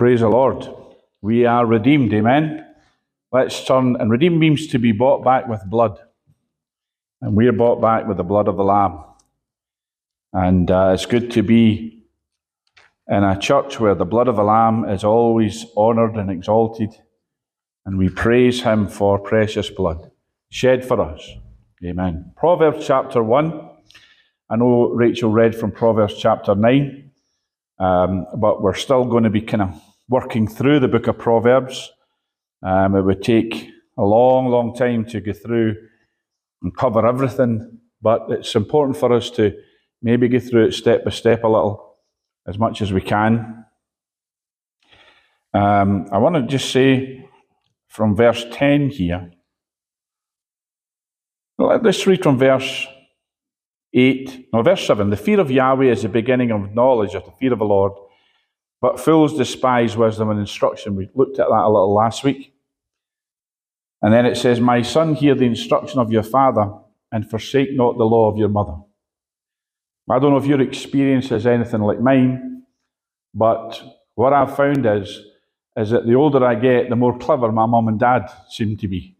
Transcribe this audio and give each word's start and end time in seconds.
Praise 0.00 0.20
the 0.20 0.28
Lord. 0.28 0.66
We 1.20 1.44
are 1.44 1.66
redeemed, 1.66 2.14
amen. 2.14 2.64
Let's 3.32 3.62
turn, 3.66 3.96
and 4.00 4.10
redeem 4.10 4.38
means 4.38 4.66
to 4.68 4.78
be 4.78 4.92
bought 4.92 5.22
back 5.22 5.46
with 5.46 5.60
blood. 5.68 5.98
And 7.20 7.36
we 7.36 7.46
are 7.48 7.52
bought 7.52 7.82
back 7.82 8.08
with 8.08 8.16
the 8.16 8.24
blood 8.24 8.48
of 8.48 8.56
the 8.56 8.64
Lamb. 8.64 9.04
And 10.32 10.70
uh, 10.70 10.92
it's 10.94 11.04
good 11.04 11.30
to 11.32 11.42
be 11.42 12.02
in 13.08 13.22
a 13.22 13.38
church 13.38 13.78
where 13.78 13.94
the 13.94 14.06
blood 14.06 14.26
of 14.26 14.36
the 14.36 14.42
Lamb 14.42 14.88
is 14.88 15.04
always 15.04 15.66
honoured 15.76 16.16
and 16.16 16.30
exalted. 16.30 16.94
And 17.84 17.98
we 17.98 18.08
praise 18.08 18.62
Him 18.62 18.88
for 18.88 19.18
precious 19.18 19.68
blood 19.68 20.10
shed 20.48 20.82
for 20.82 20.98
us. 20.98 21.30
Amen. 21.84 22.32
Proverbs 22.38 22.86
chapter 22.86 23.22
1. 23.22 23.68
I 24.48 24.56
know 24.56 24.88
Rachel 24.94 25.30
read 25.30 25.54
from 25.54 25.72
Proverbs 25.72 26.16
chapter 26.16 26.54
9. 26.54 27.10
Um, 27.78 28.26
but 28.36 28.62
we're 28.62 28.74
still 28.74 29.04
going 29.04 29.24
to 29.24 29.30
be 29.30 29.40
kind 29.40 29.62
of 29.62 29.89
working 30.10 30.48
through 30.48 30.80
the 30.80 30.88
book 30.88 31.06
of 31.06 31.16
Proverbs. 31.16 31.92
Um, 32.62 32.96
it 32.96 33.02
would 33.02 33.22
take 33.22 33.70
a 33.96 34.02
long, 34.02 34.48
long 34.48 34.74
time 34.74 35.04
to 35.06 35.20
go 35.20 35.32
through 35.32 35.76
and 36.62 36.76
cover 36.76 37.06
everything, 37.06 37.78
but 38.02 38.26
it's 38.28 38.56
important 38.56 38.96
for 38.96 39.12
us 39.12 39.30
to 39.30 39.56
maybe 40.02 40.28
go 40.28 40.40
through 40.40 40.66
it 40.66 40.72
step 40.72 41.04
by 41.04 41.10
step 41.10 41.44
a 41.44 41.48
little, 41.48 41.96
as 42.46 42.58
much 42.58 42.82
as 42.82 42.92
we 42.92 43.00
can. 43.00 43.64
Um, 45.54 46.06
I 46.10 46.18
want 46.18 46.34
to 46.34 46.42
just 46.42 46.72
say 46.72 47.24
from 47.86 48.16
verse 48.16 48.44
10 48.50 48.90
here. 48.90 49.30
Let's 51.56 52.06
read 52.06 52.22
from 52.22 52.36
verse 52.36 52.86
8, 53.94 54.48
no, 54.52 54.62
verse 54.62 54.84
7 54.86 55.10
The 55.10 55.16
fear 55.16 55.38
of 55.38 55.52
Yahweh 55.52 55.92
is 55.92 56.02
the 56.02 56.08
beginning 56.08 56.50
of 56.50 56.74
knowledge, 56.74 57.14
of 57.14 57.24
the 57.24 57.32
fear 57.38 57.52
of 57.52 57.60
the 57.60 57.64
Lord, 57.64 57.92
but 58.80 58.98
fools 58.98 59.36
despise 59.36 59.96
wisdom 59.96 60.30
and 60.30 60.40
instruction. 60.40 60.96
We 60.96 61.10
looked 61.14 61.38
at 61.38 61.48
that 61.48 61.64
a 61.64 61.68
little 61.68 61.94
last 61.94 62.24
week. 62.24 62.54
And 64.02 64.12
then 64.12 64.24
it 64.24 64.36
says, 64.36 64.60
My 64.60 64.82
son, 64.82 65.14
hear 65.14 65.34
the 65.34 65.44
instruction 65.44 65.98
of 65.98 66.10
your 66.10 66.22
father, 66.22 66.72
and 67.12 67.28
forsake 67.28 67.72
not 67.72 67.98
the 67.98 68.04
law 68.04 68.30
of 68.30 68.38
your 68.38 68.48
mother. 68.48 68.76
I 70.08 70.18
don't 70.18 70.30
know 70.30 70.38
if 70.38 70.46
your 70.46 70.60
experience 70.60 71.30
is 71.30 71.46
anything 71.46 71.82
like 71.82 72.00
mine, 72.00 72.62
but 73.34 73.80
what 74.14 74.32
I've 74.32 74.56
found 74.56 74.86
is, 74.86 75.20
is 75.76 75.90
that 75.90 76.06
the 76.06 76.14
older 76.14 76.44
I 76.44 76.54
get, 76.54 76.88
the 76.88 76.96
more 76.96 77.16
clever 77.18 77.52
my 77.52 77.66
mum 77.66 77.88
and 77.88 78.00
dad 78.00 78.26
seem 78.48 78.76
to 78.78 78.88
be. 78.88 79.16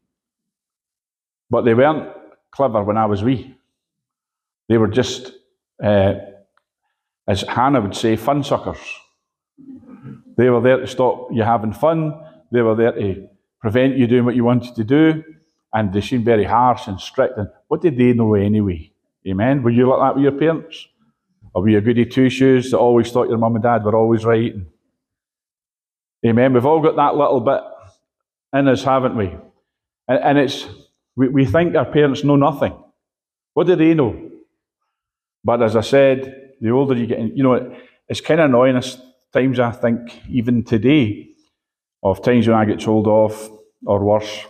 But 1.49 1.63
they 1.63 1.75
weren't 1.75 2.11
clever 2.51 2.83
when 2.83 2.97
I 2.97 3.07
was 3.07 3.23
wee. 3.23 3.55
They 4.69 4.79
were 4.79 4.89
just, 4.89 5.33
uh, 5.83 6.15
as 7.27 7.43
Hannah 7.43 7.81
would 7.81 7.97
say, 7.97 8.17
fun 8.17 8.43
suckers. 8.43 8.79
They 10.41 10.49
were 10.49 10.63
there 10.63 10.79
to 10.79 10.87
stop 10.87 11.29
you 11.31 11.43
having 11.43 11.75
fun. 11.75 12.15
They 12.51 12.63
were 12.63 12.75
there 12.75 12.93
to 12.93 13.29
prevent 13.61 13.99
you 13.99 14.07
doing 14.07 14.25
what 14.25 14.35
you 14.35 14.43
wanted 14.43 14.75
to 14.75 14.85
do. 14.85 15.23
And 15.75 15.93
they 15.93 16.01
seemed 16.01 16.25
very 16.25 16.45
harsh 16.45 16.87
and 16.87 16.99
strict. 16.99 17.37
And 17.37 17.49
what 17.69 17.83
did 17.83 17.99
they 17.99 18.15
know 18.15 18.33
anyway? 18.33 18.91
Amen. 19.29 19.63
Were 19.63 19.69
you 19.69 19.87
like 19.87 20.01
that 20.01 20.15
with 20.15 20.23
your 20.23 20.33
parents? 20.33 20.89
Or 21.53 21.61
were 21.61 21.69
you 21.69 21.77
a 21.77 21.83
goody 21.83 22.07
two 22.07 22.31
shoes 22.31 22.71
that 22.71 22.79
always 22.79 23.13
thought 23.13 23.29
your 23.29 23.37
mum 23.37 23.57
and 23.57 23.63
dad 23.63 23.85
were 23.85 23.95
always 23.95 24.25
right? 24.25 24.55
Amen. 26.27 26.55
We've 26.55 26.65
all 26.65 26.81
got 26.81 26.97
that 26.97 27.17
little 27.17 27.41
bit 27.41 27.61
in 28.55 28.67
us, 28.67 28.83
haven't 28.83 29.17
we? 29.17 29.27
And, 30.09 30.25
and 30.25 30.39
it's 30.39 30.67
we, 31.17 31.29
we 31.29 31.45
think 31.45 31.77
our 31.77 31.85
parents 31.85 32.25
know 32.25 32.37
nothing. 32.37 32.73
What 33.53 33.67
do 33.67 33.77
they 33.77 33.93
know? 33.93 34.31
But 35.45 35.63
as 35.63 35.77
I 35.77 35.83
said, 35.83 36.53
the 36.63 36.71
older 36.71 36.95
you 36.97 37.07
get, 37.07 37.37
you 37.37 37.43
know, 37.43 37.77
it's 38.09 38.23
kind 38.23 38.41
of 38.41 38.49
annoying 38.49 38.77
at 38.79 38.97
times, 39.33 39.61
I 39.61 39.71
think, 39.73 40.21
even 40.29 40.65
today, 40.65 41.29
of 42.03 42.23
times 42.23 42.49
when 42.49 42.57
I 42.57 42.65
get 42.65 42.81
told 42.81 43.07
off 43.07 43.49
or 43.87 44.05
worse, 44.05 44.45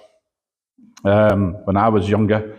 um, 1.05 1.55
when 1.65 1.77
I 1.77 1.89
was 1.89 2.09
younger. 2.09 2.59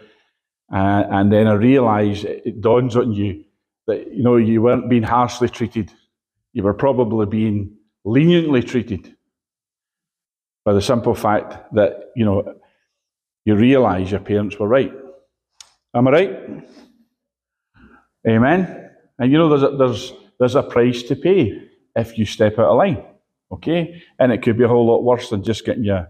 Uh, 0.74 1.04
and 1.10 1.32
then 1.32 1.48
I 1.48 1.54
realise 1.54 2.24
it 2.24 2.62
dawns 2.62 2.96
on 2.96 3.14
you 3.14 3.44
that, 3.88 4.14
you 4.14 4.24
know, 4.24 4.38
you 4.38 4.62
weren't 4.62 4.90
being 4.90 5.04
harshly 5.04 5.50
treated. 5.50 5.92
You 6.54 6.64
were 6.64 6.74
probably 6.74 7.26
being 7.26 7.78
leniently 8.06 8.64
treated 8.64 9.16
by 10.66 10.74
the 10.74 10.82
simple 10.82 11.16
fact 11.16 11.74
that, 11.76 12.12
you 12.16 12.26
know, 12.26 12.56
you 13.46 13.56
realise 13.56 14.12
your 14.12 14.20
parents 14.20 14.58
were 14.60 14.68
right. 14.68 14.92
Am 15.96 16.08
I 16.08 16.12
right? 16.12 16.40
Amen. 18.28 18.90
And 19.20 19.32
you 19.32 19.38
know, 19.38 19.50
there's 19.50 19.64
a, 19.64 19.78
there's 19.78 20.14
there's 20.40 20.56
a 20.56 20.64
price 20.64 21.04
to 21.04 21.16
pay 21.16 21.70
if 21.96 22.18
you 22.18 22.26
step 22.26 22.60
out 22.60 22.70
of 22.70 22.78
line. 22.78 23.04
Okay, 23.52 24.02
and 24.18 24.32
it 24.32 24.42
could 24.42 24.58
be 24.58 24.64
a 24.64 24.68
whole 24.68 24.86
lot 24.86 25.04
worse 25.04 25.30
than 25.30 25.44
just 25.44 25.66
getting 25.66 25.84
your 25.84 26.10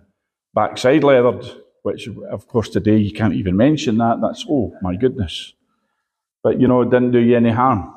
backside 0.54 1.04
leathered, 1.04 1.44
which 1.82 2.08
of 2.30 2.48
course 2.48 2.70
today 2.70 2.98
you 2.98 3.12
can't 3.12 3.34
even 3.34 3.58
mention 3.58 3.98
that. 3.98 4.20
That's 4.22 4.46
oh 4.48 4.74
my 4.82 4.96
goodness. 4.96 5.54
But 6.44 6.62
you 6.62 6.68
know, 6.68 6.82
it 6.82 6.92
didn't 6.92 7.12
do 7.12 7.20
you 7.20 7.36
any 7.36 7.50
harm, 7.50 7.94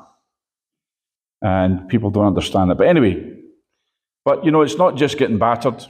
and 1.41 1.87
people 1.89 2.09
don't 2.09 2.25
understand 2.25 2.71
it. 2.71 2.77
But 2.77 2.87
anyway, 2.87 3.33
but 4.23 4.43
you 4.43 4.51
know, 4.51 4.63
it's 4.63 4.77
not 4.77 4.95
just 4.95 5.17
getting 5.17 5.37
battered. 5.37 5.85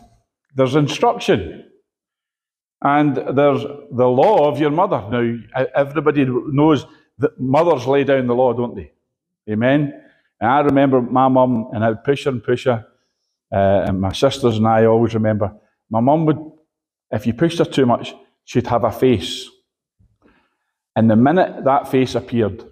There's 0.53 0.75
instruction. 0.75 1.61
And 2.81 3.15
there's 3.15 3.63
the 3.91 4.07
law 4.07 4.47
of 4.47 4.59
your 4.59 4.69
mother. 4.69 5.01
Now, 5.09 5.65
everybody 5.73 6.25
knows 6.25 6.85
that 7.17 7.39
mothers 7.39 7.87
lay 7.87 8.03
down 8.03 8.27
the 8.27 8.35
law, 8.35 8.53
don't 8.53 8.75
they? 8.75 8.91
Amen. 9.49 9.93
And 10.39 10.49
I 10.49 10.59
remember 10.59 11.01
my 11.01 11.27
mum, 11.27 11.69
and 11.73 11.83
I 11.83 11.89
would 11.89 12.03
push 12.03 12.25
her 12.25 12.31
and 12.31 12.43
push 12.43 12.65
her, 12.65 12.85
uh, 13.53 13.85
and 13.87 14.01
my 14.01 14.11
sisters 14.11 14.57
and 14.57 14.67
I 14.67 14.85
always 14.85 15.13
remember. 15.13 15.53
My 15.89 15.99
mum 15.99 16.25
would, 16.25 16.39
if 17.11 17.25
you 17.25 17.33
pushed 17.33 17.59
her 17.59 17.65
too 17.65 17.85
much, 17.85 18.13
she'd 18.43 18.67
have 18.67 18.83
a 18.83 18.91
face. 18.91 19.49
And 20.95 21.09
the 21.09 21.15
minute 21.15 21.65
that 21.65 21.89
face 21.89 22.15
appeared, 22.15 22.63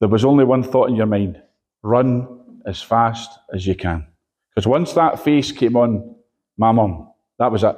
there 0.00 0.08
was 0.08 0.24
only 0.24 0.44
one 0.44 0.62
thought 0.62 0.88
in 0.88 0.96
your 0.96 1.06
mind 1.06 1.40
run 1.82 2.60
as 2.66 2.82
fast 2.82 3.30
as 3.54 3.66
you 3.66 3.74
can. 3.74 4.06
Because 4.54 4.66
once 4.66 4.92
that 4.94 5.22
face 5.22 5.52
came 5.52 5.76
on 5.76 6.16
my 6.56 6.72
mum, 6.72 7.08
that 7.38 7.52
was 7.52 7.64
it. 7.64 7.76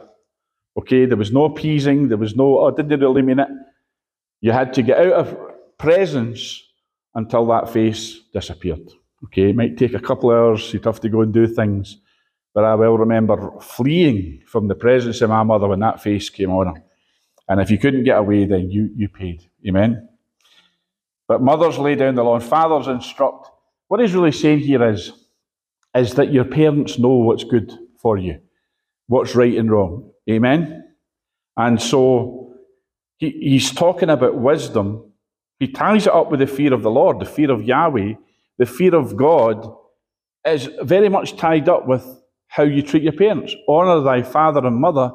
Okay, 0.78 1.04
there 1.04 1.16
was 1.16 1.32
no 1.32 1.44
appeasing, 1.44 2.08
there 2.08 2.18
was 2.18 2.34
no, 2.34 2.58
oh, 2.58 2.70
did 2.70 2.88
they 2.88 2.96
really 2.96 3.22
mean 3.22 3.38
it? 3.38 3.48
You 4.40 4.52
had 4.52 4.72
to 4.74 4.82
get 4.82 4.98
out 4.98 5.12
of 5.12 5.36
presence 5.78 6.62
until 7.14 7.46
that 7.46 7.70
face 7.70 8.20
disappeared. 8.32 8.90
Okay, 9.24 9.50
it 9.50 9.56
might 9.56 9.76
take 9.76 9.94
a 9.94 10.00
couple 10.00 10.30
of 10.30 10.36
hours, 10.36 10.72
you'd 10.72 10.84
have 10.84 11.00
to 11.00 11.08
go 11.08 11.20
and 11.20 11.32
do 11.32 11.46
things. 11.46 11.98
But 12.54 12.64
I 12.64 12.74
will 12.74 12.98
remember 12.98 13.52
fleeing 13.60 14.42
from 14.46 14.68
the 14.68 14.74
presence 14.74 15.20
of 15.22 15.30
my 15.30 15.42
mother 15.42 15.68
when 15.68 15.80
that 15.80 16.02
face 16.02 16.28
came 16.28 16.50
on 16.50 16.74
her. 16.74 16.82
And 17.48 17.60
if 17.60 17.70
you 17.70 17.78
couldn't 17.78 18.04
get 18.04 18.18
away, 18.18 18.44
then 18.44 18.70
you, 18.70 18.90
you 18.94 19.08
paid. 19.08 19.42
Amen? 19.66 20.08
But 21.28 21.40
mothers 21.40 21.78
lay 21.78 21.94
down 21.94 22.14
the 22.14 22.24
law 22.24 22.34
and 22.34 22.44
fathers 22.44 22.88
instruct. 22.88 23.48
What 23.88 24.00
he's 24.00 24.14
really 24.14 24.32
saying 24.32 24.60
here 24.60 24.86
is, 24.88 25.12
is 25.94 26.14
that 26.14 26.32
your 26.32 26.44
parents 26.44 26.98
know 26.98 27.14
what's 27.14 27.44
good 27.44 27.72
for 28.00 28.18
you, 28.18 28.40
what's 29.06 29.34
right 29.34 29.56
and 29.56 29.70
wrong. 29.70 30.10
Amen? 30.28 30.84
And 31.56 31.80
so 31.80 32.54
he, 33.18 33.30
he's 33.30 33.72
talking 33.72 34.10
about 34.10 34.36
wisdom. 34.36 35.11
He 35.62 35.68
ties 35.68 36.08
it 36.08 36.12
up 36.12 36.28
with 36.28 36.40
the 36.40 36.48
fear 36.48 36.74
of 36.74 36.82
the 36.82 36.90
Lord, 36.90 37.20
the 37.20 37.24
fear 37.24 37.52
of 37.52 37.62
Yahweh. 37.62 38.14
The 38.58 38.66
fear 38.66 38.96
of 38.96 39.16
God 39.16 39.72
is 40.44 40.68
very 40.82 41.08
much 41.08 41.36
tied 41.36 41.68
up 41.68 41.86
with 41.86 42.04
how 42.48 42.64
you 42.64 42.82
treat 42.82 43.04
your 43.04 43.12
parents. 43.12 43.54
Honor 43.68 44.00
thy 44.00 44.24
father 44.24 44.66
and 44.66 44.74
mother. 44.74 45.12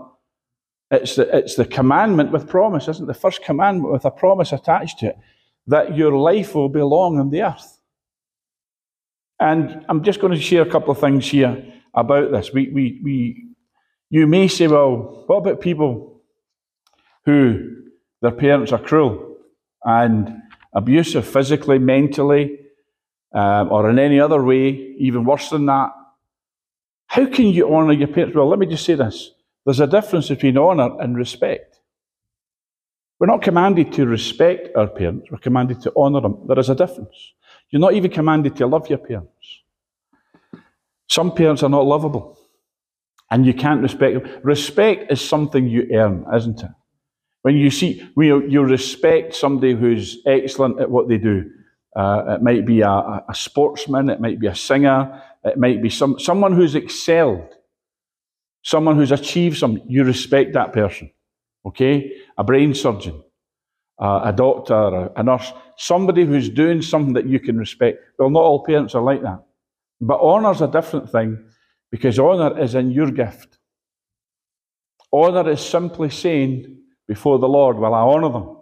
It's 0.89 1.17
the, 1.17 1.35
it's 1.35 1.55
the 1.55 1.65
commandment 1.65 2.31
with 2.31 2.47
promise, 2.47 2.87
isn't 2.87 3.03
it? 3.03 3.07
The 3.07 3.19
first 3.19 3.43
commandment 3.43 3.91
with 3.91 4.05
a 4.05 4.09
promise 4.09 4.53
attached 4.53 4.99
to 4.99 5.07
it 5.07 5.17
that 5.67 5.97
your 5.97 6.17
life 6.17 6.55
will 6.55 6.69
be 6.69 6.81
long 6.81 7.19
on 7.19 7.29
the 7.29 7.41
earth. 7.41 7.81
And 9.41 9.85
I'm 9.89 10.01
just 10.01 10.21
going 10.21 10.31
to 10.31 10.39
share 10.39 10.61
a 10.61 10.71
couple 10.71 10.91
of 10.91 10.99
things 11.01 11.27
here 11.27 11.61
about 11.93 12.31
this. 12.31 12.53
We, 12.53 12.69
we, 12.69 13.01
we, 13.03 13.47
you 14.09 14.27
may 14.27 14.47
say, 14.47 14.67
well, 14.67 15.25
what 15.27 15.39
about 15.39 15.59
people 15.59 16.21
who 17.25 17.81
their 18.21 18.31
parents 18.31 18.71
are 18.71 18.79
cruel 18.79 19.26
and 19.83 20.41
abusive 20.73 21.27
physically, 21.27 21.79
mentally, 21.79 22.59
um, 23.33 23.71
or 23.71 23.89
in 23.89 23.99
any 23.99 24.19
other 24.19 24.43
way, 24.43 24.95
even 24.99 25.25
worse 25.25 25.49
than 25.49 25.65
that. 25.65 25.91
How 27.07 27.25
can 27.25 27.47
you 27.47 27.73
honour 27.73 27.93
your 27.93 28.07
parents? 28.07 28.35
Well, 28.35 28.49
let 28.49 28.59
me 28.59 28.67
just 28.67 28.85
say 28.85 28.95
this 28.95 29.31
there's 29.65 29.79
a 29.79 29.87
difference 29.87 30.29
between 30.29 30.57
honour 30.57 30.97
and 30.99 31.17
respect. 31.17 31.79
We're 33.19 33.27
not 33.27 33.41
commanded 33.41 33.91
to 33.93 34.05
respect 34.05 34.69
our 34.75 34.87
parents, 34.87 35.29
we're 35.31 35.39
commanded 35.39 35.81
to 35.81 35.93
honour 35.95 36.21
them. 36.21 36.45
There 36.47 36.59
is 36.59 36.69
a 36.69 36.75
difference. 36.75 37.33
You're 37.69 37.81
not 37.81 37.93
even 37.93 38.11
commanded 38.11 38.55
to 38.57 38.67
love 38.67 38.89
your 38.89 38.99
parents. 38.99 39.61
Some 41.09 41.33
parents 41.33 41.63
are 41.63 41.69
not 41.69 41.85
lovable, 41.85 42.37
and 43.31 43.45
you 43.45 43.53
can't 43.53 43.81
respect 43.81 44.23
them. 44.23 44.41
Respect 44.43 45.11
is 45.11 45.21
something 45.21 45.67
you 45.67 45.87
earn, 45.93 46.25
isn't 46.33 46.63
it? 46.63 46.71
When 47.47 47.55
you 47.55 47.71
see, 47.71 48.03
you, 48.17 48.45
you 48.45 48.61
respect 48.61 49.33
somebody 49.33 49.73
who's 49.73 50.17
excellent 50.25 50.81
at 50.81 50.91
what 50.91 51.07
they 51.07 51.17
do, 51.17 51.49
Uh, 51.95 52.35
it 52.35 52.41
might 52.41 52.65
be 52.65 52.81
a, 52.81 52.95
a, 53.33 53.33
sportsman. 53.33 54.09
It 54.09 54.19
might 54.19 54.37
be 54.37 54.47
a 54.47 54.53
singer. 54.53 54.99
It 55.45 55.57
might 55.57 55.81
be 55.81 55.89
some, 55.89 56.19
someone 56.19 56.53
who's 56.53 56.75
excelled. 56.75 57.55
Someone 58.63 58.97
who's 58.97 59.13
achieved 59.13 59.57
something. 59.57 59.85
You 59.87 60.03
respect 60.03 60.53
that 60.53 60.73
person. 60.73 61.09
Okay? 61.65 62.11
A 62.37 62.43
brain 62.43 62.73
surgeon, 62.73 63.23
uh, 63.97 64.19
a 64.25 64.33
doctor, 64.33 64.73
a, 64.73 65.11
a 65.15 65.23
nurse. 65.23 65.53
Somebody 65.77 66.25
who's 66.25 66.49
doing 66.49 66.81
something 66.81 67.13
that 67.13 67.27
you 67.27 67.39
can 67.39 67.57
respect. 67.57 67.97
Well, 68.19 68.29
not 68.29 68.43
all 68.43 68.65
parents 68.65 68.93
are 68.93 69.11
like 69.11 69.21
that. 69.21 69.39
But 70.01 70.19
honour's 70.19 70.61
a 70.61 70.67
different 70.67 71.09
thing 71.09 71.29
because 71.91 72.19
honour 72.19 72.59
is 72.59 72.75
in 72.75 72.91
your 72.91 73.09
gift. 73.09 73.57
Honour 75.13 75.49
is 75.49 75.61
simply 75.61 76.09
saying 76.09 76.76
before 77.07 77.39
the 77.39 77.47
Lord, 77.47 77.77
Well, 77.77 77.93
I 77.93 78.01
honour 78.01 78.29
them. 78.29 78.57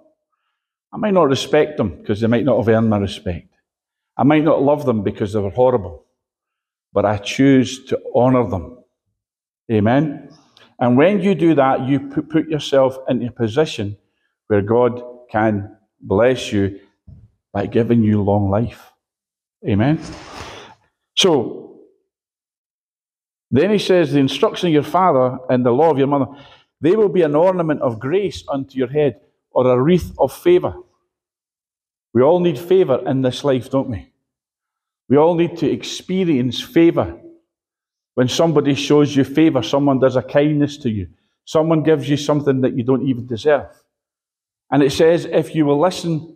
I 0.94 0.98
might 0.98 1.14
not 1.14 1.30
respect 1.30 1.78
them 1.78 1.98
because 1.98 2.22
they 2.22 2.28
might 2.28 2.46
not 2.46 2.58
have 2.58 2.68
earned 2.68 2.90
my 2.90 2.98
respect. 2.98 3.50
I 4.18 4.24
might 4.24 4.44
not 4.44 4.62
love 4.62 4.86
them 4.86 5.04
because 5.04 5.34
they 5.34 5.40
were 5.40 5.50
horrible. 5.50 6.06
But 6.94 7.06
I 7.06 7.18
choose 7.18 7.86
to 7.86 8.00
honour 8.16 8.48
them. 8.50 8.78
Amen. 9.72 10.30
And 10.80 10.98
when 10.98 11.22
you 11.22 11.36
do 11.36 11.56
that, 11.56 11.88
you 11.88 12.00
put 12.00 12.48
yourself 12.48 12.98
in 13.10 13.26
a 13.26 13.32
position 13.32 13.98
where 14.48 14.62
God 14.62 15.02
can 15.30 15.76
bless 16.00 16.52
you 16.52 16.80
by 17.52 17.66
giving 17.66 18.04
you 18.04 18.22
long 18.22 18.50
life. 18.50 18.92
Amen. 19.68 20.00
So, 21.18 21.80
then 23.52 23.72
he 23.72 23.80
says, 23.80 24.12
The 24.12 24.20
instruction 24.20 24.68
of 24.68 24.74
your 24.74 24.84
father 24.84 25.38
and 25.50 25.66
the 25.66 25.72
law 25.72 25.90
of 25.90 25.98
your 25.98 26.08
mother, 26.08 26.28
they 26.86 26.96
will 26.96 27.10
be 27.10 27.24
an 27.24 27.36
ornament 27.36 27.82
of 27.82 28.00
grace 28.00 28.44
unto 28.48 28.78
your 28.78 28.90
head, 28.90 29.20
or 29.52 29.68
a 29.68 29.82
wreath 29.82 30.14
of 30.20 30.32
favour. 30.34 30.76
We 32.14 32.22
all 32.22 32.40
need 32.40 32.60
favour 32.60 33.02
in 33.08 33.22
this 33.22 33.44
life, 33.44 33.70
don't 33.70 33.90
we? 33.90 34.12
We 35.10 35.18
all 35.18 35.36
need 35.36 35.58
to 35.58 35.70
experience 35.70 36.62
favour. 36.62 37.20
When 38.16 38.28
somebody 38.28 38.76
shows 38.76 39.16
you 39.16 39.24
favour, 39.24 39.62
someone 39.64 40.00
does 40.00 40.16
a 40.16 40.22
kindness 40.22 40.78
to 40.80 40.90
you, 40.90 41.08
someone 41.46 41.84
gives 41.84 42.10
you 42.10 42.18
something 42.18 42.62
that 42.62 42.78
you 42.78 42.84
don't 42.84 43.08
even 43.08 43.28
deserve. 43.28 43.68
And 44.72 44.82
it 44.84 44.92
says, 44.92 45.26
if 45.26 45.56
you 45.56 45.66
will 45.66 45.80
listen 45.80 46.36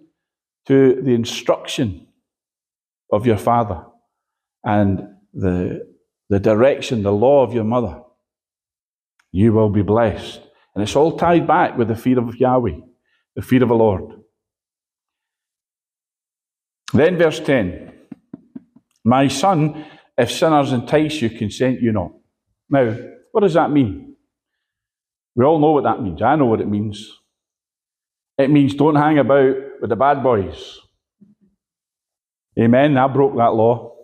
to 0.67 1.01
the 1.01 1.13
instruction 1.13 2.07
of 3.11 3.25
your 3.25 3.37
father 3.37 3.85
and 4.63 5.15
the, 5.33 5.87
the 6.29 6.39
direction, 6.39 7.03
the 7.03 7.11
law 7.11 7.43
of 7.43 7.53
your 7.53 7.63
mother, 7.63 8.01
you 9.31 9.53
will 9.53 9.69
be 9.69 9.81
blessed. 9.81 10.41
And 10.73 10.83
it's 10.83 10.95
all 10.95 11.17
tied 11.17 11.47
back 11.47 11.77
with 11.77 11.87
the 11.87 11.95
fear 11.95 12.19
of 12.19 12.35
Yahweh, 12.35 12.79
the 13.35 13.41
fear 13.41 13.63
of 13.63 13.69
the 13.69 13.75
Lord. 13.75 14.03
Then, 16.93 17.17
verse 17.17 17.39
10 17.39 17.93
My 19.03 19.27
son, 19.27 19.85
if 20.17 20.31
sinners 20.31 20.71
entice 20.71 21.21
you, 21.21 21.29
consent 21.29 21.81
you 21.81 21.91
not. 21.91 22.11
Now, 22.69 22.95
what 23.31 23.41
does 23.41 23.53
that 23.53 23.71
mean? 23.71 24.15
We 25.35 25.45
all 25.45 25.59
know 25.59 25.71
what 25.71 25.83
that 25.83 26.01
means. 26.01 26.21
I 26.21 26.35
know 26.35 26.45
what 26.45 26.61
it 26.61 26.67
means. 26.67 27.11
It 28.37 28.49
means 28.49 28.73
don't 28.73 28.95
hang 28.95 29.19
about 29.19 29.55
with 29.81 29.89
the 29.89 29.95
bad 29.95 30.23
boys. 30.23 30.79
Amen. 32.59 32.97
I 32.97 33.07
broke 33.07 33.35
that 33.37 33.53
law. 33.53 33.95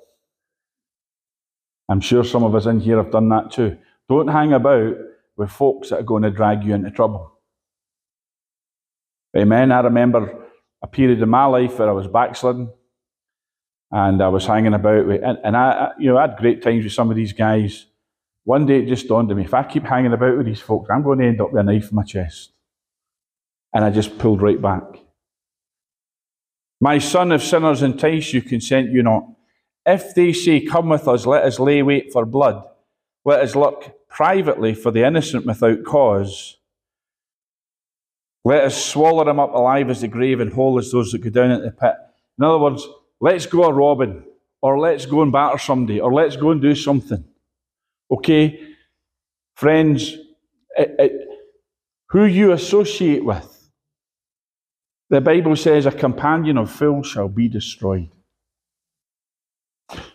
I'm 1.89 2.01
sure 2.01 2.23
some 2.23 2.43
of 2.43 2.55
us 2.55 2.65
in 2.65 2.79
here 2.79 2.97
have 2.97 3.11
done 3.11 3.29
that 3.29 3.51
too. 3.51 3.77
Don't 4.09 4.27
hang 4.27 4.53
about 4.53 4.95
with 5.37 5.51
folks 5.51 5.89
that 5.89 5.99
are 5.99 6.03
going 6.03 6.23
to 6.23 6.31
drag 6.31 6.63
you 6.63 6.73
into 6.73 6.91
trouble. 6.91 7.31
Amen. 9.37 9.71
I 9.71 9.81
remember 9.81 10.45
a 10.81 10.87
period 10.87 11.21
in 11.21 11.29
my 11.29 11.45
life 11.45 11.77
where 11.77 11.89
I 11.89 11.93
was 11.93 12.07
backsliding 12.07 12.69
and 13.91 14.21
I 14.21 14.29
was 14.29 14.45
hanging 14.45 14.73
about 14.73 15.07
with, 15.07 15.23
and, 15.23 15.37
and 15.43 15.57
I, 15.57 15.91
you 15.99 16.07
know, 16.07 16.17
I 16.17 16.27
had 16.27 16.37
great 16.37 16.61
times 16.61 16.83
with 16.83 16.93
some 16.93 17.09
of 17.09 17.15
these 17.15 17.33
guys. 17.33 17.85
One 18.43 18.65
day 18.65 18.79
it 18.79 18.87
just 18.87 19.07
dawned 19.07 19.29
on 19.31 19.37
me 19.37 19.43
if 19.43 19.53
I 19.53 19.63
keep 19.63 19.83
hanging 19.83 20.13
about 20.13 20.37
with 20.37 20.45
these 20.45 20.61
folks, 20.61 20.89
I'm 20.89 21.03
going 21.03 21.19
to 21.19 21.25
end 21.25 21.41
up 21.41 21.51
with 21.51 21.59
a 21.59 21.63
knife 21.63 21.89
in 21.89 21.95
my 21.95 22.03
chest. 22.03 22.51
And 23.73 23.83
I 23.83 23.89
just 23.89 24.17
pulled 24.17 24.41
right 24.41 24.61
back. 24.61 24.83
My 26.79 26.97
son, 26.99 27.31
if 27.31 27.43
sinners 27.43 27.81
entice 27.81 28.33
you, 28.33 28.41
consent 28.41 28.91
you 28.91 29.03
not. 29.03 29.25
If 29.85 30.15
they 30.15 30.33
say, 30.33 30.61
Come 30.61 30.89
with 30.89 31.07
us, 31.07 31.25
let 31.25 31.43
us 31.43 31.59
lay 31.59 31.81
wait 31.83 32.11
for 32.11 32.25
blood, 32.25 32.63
let 33.23 33.41
us 33.41 33.55
look 33.55 33.95
privately 34.15 34.73
for 34.73 34.91
the 34.91 35.05
innocent 35.05 35.45
without 35.45 35.83
cause. 35.83 36.55
Let 38.45 38.63
us 38.63 38.85
swallow 38.85 39.25
them 39.25 39.41
up 39.41 39.53
alive 39.53 39.89
as 39.89 39.99
the 40.01 40.07
grave 40.07 40.39
and 40.39 40.53
whole 40.53 40.79
as 40.79 40.89
those 40.89 41.11
that 41.11 41.17
go 41.17 41.29
down 41.29 41.51
into 41.51 41.65
the 41.65 41.71
pit. 41.71 41.95
In 42.37 42.45
other 42.45 42.57
words, 42.57 42.87
let's 43.19 43.45
go 43.45 43.65
a 43.65 43.73
robbing, 43.73 44.23
or 44.61 44.79
let's 44.79 45.05
go 45.05 45.21
and 45.21 45.33
batter 45.33 45.57
somebody, 45.57 45.99
or 45.99 46.13
let's 46.13 46.37
go 46.37 46.51
and 46.51 46.61
do 46.61 46.73
something. 46.75 47.25
Okay? 48.09 48.65
Friends, 49.57 50.13
it, 50.77 50.95
it, 50.97 51.27
who 52.09 52.23
you 52.23 52.53
associate 52.53 53.25
with. 53.25 53.69
The 55.09 55.19
Bible 55.19 55.57
says, 55.57 55.85
a 55.85 55.91
companion 55.91 56.57
of 56.57 56.71
fools 56.71 57.07
shall 57.07 57.27
be 57.27 57.49
destroyed. 57.49 58.11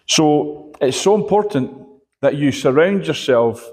So 0.06 0.72
it's 0.80 1.00
so 1.00 1.14
important 1.14 1.86
that 2.22 2.36
you 2.36 2.50
surround 2.50 3.06
yourself 3.06 3.70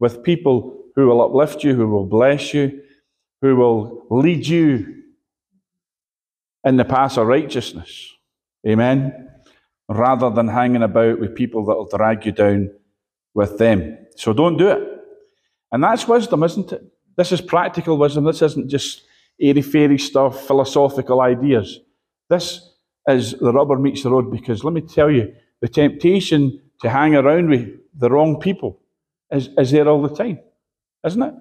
with 0.00 0.24
people 0.24 0.84
who 0.96 1.06
will 1.06 1.20
uplift 1.20 1.62
you, 1.62 1.74
who 1.74 1.86
will 1.88 2.06
bless 2.06 2.52
you, 2.52 2.82
who 3.42 3.54
will 3.56 4.06
lead 4.10 4.46
you 4.46 5.02
in 6.64 6.76
the 6.76 6.84
path 6.84 7.16
of 7.16 7.26
righteousness. 7.26 8.12
Amen. 8.66 9.28
Rather 9.88 10.30
than 10.30 10.48
hanging 10.48 10.82
about 10.82 11.20
with 11.20 11.34
people 11.34 11.64
that 11.66 11.74
will 11.74 11.88
drag 11.88 12.26
you 12.26 12.32
down 12.32 12.70
with 13.34 13.58
them. 13.58 13.98
So 14.16 14.32
don't 14.32 14.56
do 14.56 14.68
it. 14.68 14.82
And 15.72 15.82
that's 15.82 16.08
wisdom, 16.08 16.42
isn't 16.42 16.72
it? 16.72 16.82
This 17.16 17.32
is 17.32 17.40
practical 17.40 17.96
wisdom. 17.96 18.24
This 18.24 18.42
isn't 18.42 18.68
just 18.68 19.02
airy 19.40 19.62
fairy 19.62 19.98
stuff, 19.98 20.46
philosophical 20.46 21.20
ideas. 21.20 21.78
This 22.28 22.72
is 23.08 23.32
the 23.32 23.52
rubber 23.52 23.78
meets 23.78 24.02
the 24.02 24.10
road 24.10 24.30
because 24.30 24.64
let 24.64 24.74
me 24.74 24.80
tell 24.80 25.10
you, 25.10 25.34
the 25.60 25.68
temptation 25.68 26.60
to 26.80 26.88
hang 26.88 27.14
around 27.14 27.50
with 27.50 27.68
the 27.94 28.10
wrong 28.10 28.40
people 28.40 28.79
is, 29.30 29.48
is 29.58 29.70
there 29.70 29.88
all 29.88 30.02
the 30.02 30.14
time, 30.14 30.40
isn't 31.06 31.22
it? 31.22 31.34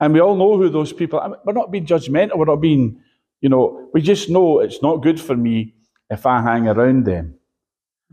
And 0.00 0.14
we 0.14 0.20
all 0.20 0.36
know 0.36 0.56
who 0.56 0.70
those 0.70 0.92
people 0.92 1.18
are. 1.18 1.38
We're 1.44 1.52
not 1.52 1.70
being 1.70 1.86
judgmental. 1.86 2.38
We're 2.38 2.46
not 2.46 2.60
being, 2.60 3.00
you 3.40 3.48
know, 3.48 3.90
we 3.92 4.00
just 4.00 4.30
know 4.30 4.60
it's 4.60 4.82
not 4.82 5.02
good 5.02 5.20
for 5.20 5.36
me 5.36 5.74
if 6.08 6.24
I 6.24 6.40
hang 6.40 6.66
around 6.66 7.04
them. 7.04 7.34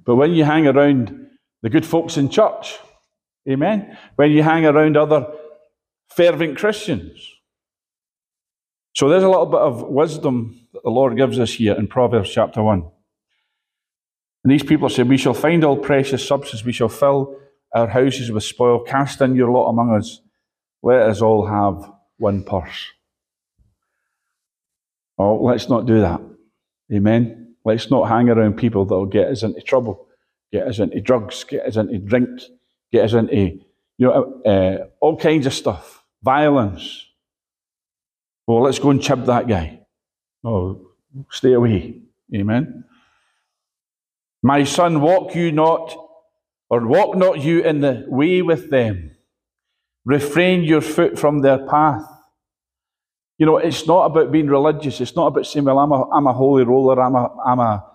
But 0.04 0.16
when 0.16 0.34
you 0.34 0.44
hang 0.44 0.68
around 0.68 1.28
the 1.62 1.70
good 1.70 1.86
folks 1.86 2.18
in 2.18 2.30
church, 2.30 2.78
amen, 3.50 3.98
when 4.16 4.32
you 4.32 4.44
hang 4.44 4.66
around 4.66 4.98
other 4.98 5.28
fervent 6.10 6.58
Christians. 6.58 7.34
So 8.96 9.10
there's 9.10 9.24
a 9.24 9.30
little 9.30 9.46
bit 9.46 9.60
of 9.60 9.84
wisdom 9.84 10.60
that 10.74 10.84
the 10.84 10.90
Lord 10.90 11.16
gives 11.16 11.40
us 11.40 11.54
here 11.54 11.76
in 11.76 11.88
Proverbs 11.88 12.30
chapter 12.30 12.64
1. 12.64 12.84
And 14.44 14.52
these 14.52 14.64
people 14.64 14.90
say, 14.90 15.04
We 15.04 15.18
shall 15.18 15.34
find 15.34 15.64
all 15.64 15.78
precious 15.78 16.28
substance, 16.28 16.66
we 16.66 16.72
shall 16.72 16.90
fill 16.90 17.38
our 17.74 17.88
houses 17.88 18.32
with 18.32 18.44
spoil. 18.44 18.80
Cast 18.80 19.22
in 19.22 19.36
your 19.36 19.52
lot 19.52 19.70
among 19.70 19.96
us. 19.96 20.22
Let 20.84 21.02
us 21.02 21.22
all 21.22 21.46
have 21.46 21.92
one 22.18 22.44
purse. 22.44 22.88
Oh, 25.18 25.44
let's 25.44 25.70
not 25.70 25.86
do 25.86 26.02
that. 26.02 26.22
Amen. 26.94 27.56
Let's 27.66 27.90
not 27.92 28.08
hang 28.08 28.30
around 28.30 28.58
people 28.58 28.86
that 28.86 28.96
will 28.96 29.06
get 29.06 29.28
us 29.28 29.44
into 29.44 29.62
trouble, 29.62 30.08
get 30.54 30.68
us 30.68 30.80
into 30.80 31.02
drugs, 31.02 31.44
get 31.44 31.66
us 31.66 31.76
into 31.76 31.98
drink, 31.98 32.42
get 32.92 33.06
us 33.06 33.14
into 33.14 33.60
you 33.98 34.08
know 34.08 34.42
uh, 34.46 34.86
all 35.02 35.18
kinds 35.18 35.46
of 35.46 35.54
stuff, 35.54 36.04
violence. 36.24 37.04
Well, 38.46 38.62
let's 38.62 38.80
go 38.80 38.92
and 38.92 39.02
chib 39.02 39.26
that 39.26 39.48
guy. 39.48 39.82
Oh, 40.44 40.92
stay 41.30 41.54
away. 41.54 42.00
Amen. 42.34 42.86
My 44.42 44.64
son, 44.64 45.02
walk 45.02 45.36
you 45.36 45.52
not 45.52 46.07
or 46.70 46.86
walk 46.86 47.16
not 47.16 47.40
you 47.40 47.64
in 47.64 47.82
the 47.82 48.06
way 48.08 48.42
with 48.42 48.70
them. 48.70 49.12
Refrain 50.06 50.64
your 50.64 50.82
foot 50.82 51.18
from 51.18 51.40
their 51.40 51.66
path. 51.68 52.06
You 53.38 53.46
know, 53.46 53.58
it's 53.58 53.86
not 53.86 54.06
about 54.06 54.32
being 54.32 54.48
religious. 54.48 55.00
It's 55.00 55.16
not 55.16 55.28
about 55.28 55.46
saying, 55.46 55.66
well, 55.66 55.80
I'm 55.80 55.92
a, 55.92 56.10
I'm 56.10 56.28
a 56.28 56.34
holy 56.34 56.64
roller, 56.64 57.00
I'm 57.02 57.16
a, 57.16 57.36
I'm 57.46 57.60
a, 57.60 57.86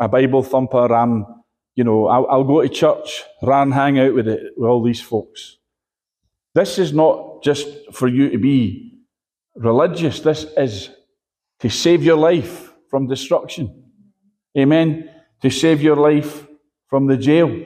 a 0.00 0.08
Bible 0.08 0.42
thumper, 0.42 0.92
I'm, 0.92 1.26
you 1.74 1.84
know, 1.84 2.06
I'll, 2.06 2.26
I'll 2.26 2.44
go 2.44 2.62
to 2.62 2.68
church, 2.68 3.22
run, 3.42 3.72
hang 3.72 3.98
out 3.98 4.14
with, 4.14 4.28
it, 4.28 4.52
with 4.56 4.68
all 4.68 4.82
these 4.82 5.00
folks. 5.00 5.56
This 6.54 6.78
is 6.78 6.92
not 6.92 7.42
just 7.42 7.66
for 7.92 8.08
you 8.08 8.30
to 8.30 8.38
be 8.38 9.00
religious. 9.56 10.20
This 10.20 10.44
is 10.56 10.90
to 11.60 11.70
save 11.70 12.04
your 12.04 12.16
life 12.16 12.72
from 12.90 13.08
destruction. 13.08 13.84
Amen. 14.56 15.10
To 15.42 15.50
save 15.50 15.82
your 15.82 15.96
life 15.96 16.46
from 16.88 17.06
the 17.06 17.16
jail 17.16 17.64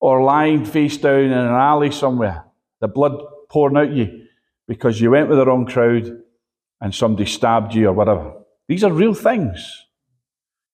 or 0.00 0.22
lying 0.22 0.64
face 0.64 0.96
down 0.96 1.20
in 1.20 1.32
an 1.32 1.46
alley 1.46 1.90
somewhere, 1.90 2.44
the 2.80 2.88
blood 2.88 3.20
pouring 3.50 3.76
out 3.76 3.92
you 3.94 4.26
because 4.66 5.00
you 5.00 5.10
went 5.10 5.28
with 5.28 5.38
the 5.38 5.44
wrong 5.44 5.66
crowd 5.66 6.22
and 6.80 6.94
somebody 6.94 7.26
stabbed 7.26 7.74
you 7.74 7.88
or 7.88 7.92
whatever. 7.92 8.32
These 8.68 8.84
are 8.84 8.92
real 8.92 9.14
things. 9.14 9.86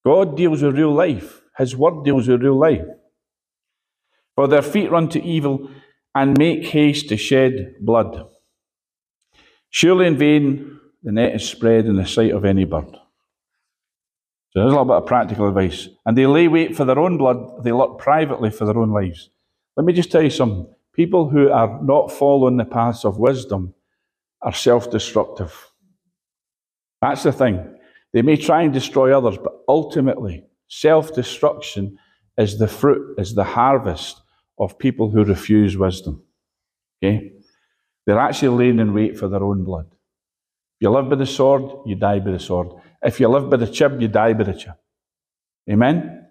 God 0.05 0.37
deals 0.37 0.63
with 0.63 0.77
real 0.77 0.93
life. 0.93 1.43
His 1.59 1.77
word 1.77 2.05
deals 2.05 2.29
with 2.29 2.43
real 2.43 2.59
life. 2.59 2.85
For 4.35 4.47
their 4.47 4.63
feet 4.63 4.91
run 4.91 5.09
to 5.09 5.23
evil 5.25 5.71
and 6.15 6.39
make 6.39 6.67
haste 6.67 7.09
to 7.09 7.17
shed 7.17 7.75
blood. 7.81 8.29
Surely 9.71 10.07
in 10.07 10.17
vain 10.17 10.81
the 11.03 11.13
net 11.13 11.35
is 11.35 11.49
spread 11.49 11.87
in 11.87 11.97
the 11.97 12.07
sight 12.07 12.33
of 12.33 12.45
any 12.45 12.65
bird. 12.65 12.97
So 14.57 14.61
there's 14.61 14.73
a 14.73 14.77
little 14.77 14.87
bit 14.87 15.03
of 15.03 15.07
practical 15.07 15.49
advice. 15.49 15.87
And 16.07 16.17
they 16.17 16.25
lay 16.25 16.49
wait 16.49 16.75
for 16.75 16.87
their 16.87 16.99
own 16.99 17.19
blood, 17.19 17.63
they 17.63 17.73
lurk 17.73 17.99
privately 17.99 18.49
for 18.49 18.65
their 18.65 18.79
own 18.79 18.91
lives. 18.91 19.29
Let 19.77 19.85
me 19.85 19.93
just 19.93 20.11
tell 20.11 20.23
you 20.23 20.31
something. 20.31 20.67
People 20.95 21.29
who 21.29 21.51
are 21.51 21.79
not 21.83 22.11
following 22.11 22.57
the 22.57 22.65
paths 22.65 23.05
of 23.05 23.19
wisdom 23.19 23.75
are 24.41 24.55
self 24.55 24.91
destructive. 24.91 25.73
That's 27.03 27.23
the 27.23 27.33
thing. 27.33 27.77
They 28.15 28.23
may 28.23 28.39
try 28.39 28.63
and 28.63 28.73
destroy 28.73 29.15
others, 29.15 29.37
but 29.37 29.53
ultimately, 29.69 30.47
self 30.69 31.15
destruction 31.15 31.99
is 32.39 32.59
the 32.59 32.67
fruit, 32.67 33.17
is 33.19 33.35
the 33.35 33.45
harvest 33.45 34.23
of 34.59 34.79
people 34.79 35.11
who 35.11 35.23
refuse 35.23 35.77
wisdom. 35.77 36.23
Okay? 37.05 37.33
They're 38.07 38.19
actually 38.19 38.57
laying 38.57 38.79
in 38.79 38.95
wait 38.95 39.19
for 39.19 39.29
their 39.29 39.45
own 39.45 39.65
blood. 39.65 39.91
You 40.81 40.89
live 40.89 41.11
by 41.11 41.17
the 41.17 41.27
sword, 41.27 41.63
you 41.85 41.95
die 41.95 42.21
by 42.21 42.31
the 42.31 42.39
sword. 42.39 42.69
If 43.03 43.21
you 43.21 43.29
live 43.29 43.51
by 43.51 43.57
the 43.57 43.67
chib, 43.67 44.01
you 44.01 44.09
die 44.09 44.33
by 44.33 44.45
the 44.45 44.53
chib. 44.53 44.77
Amen? 45.71 46.27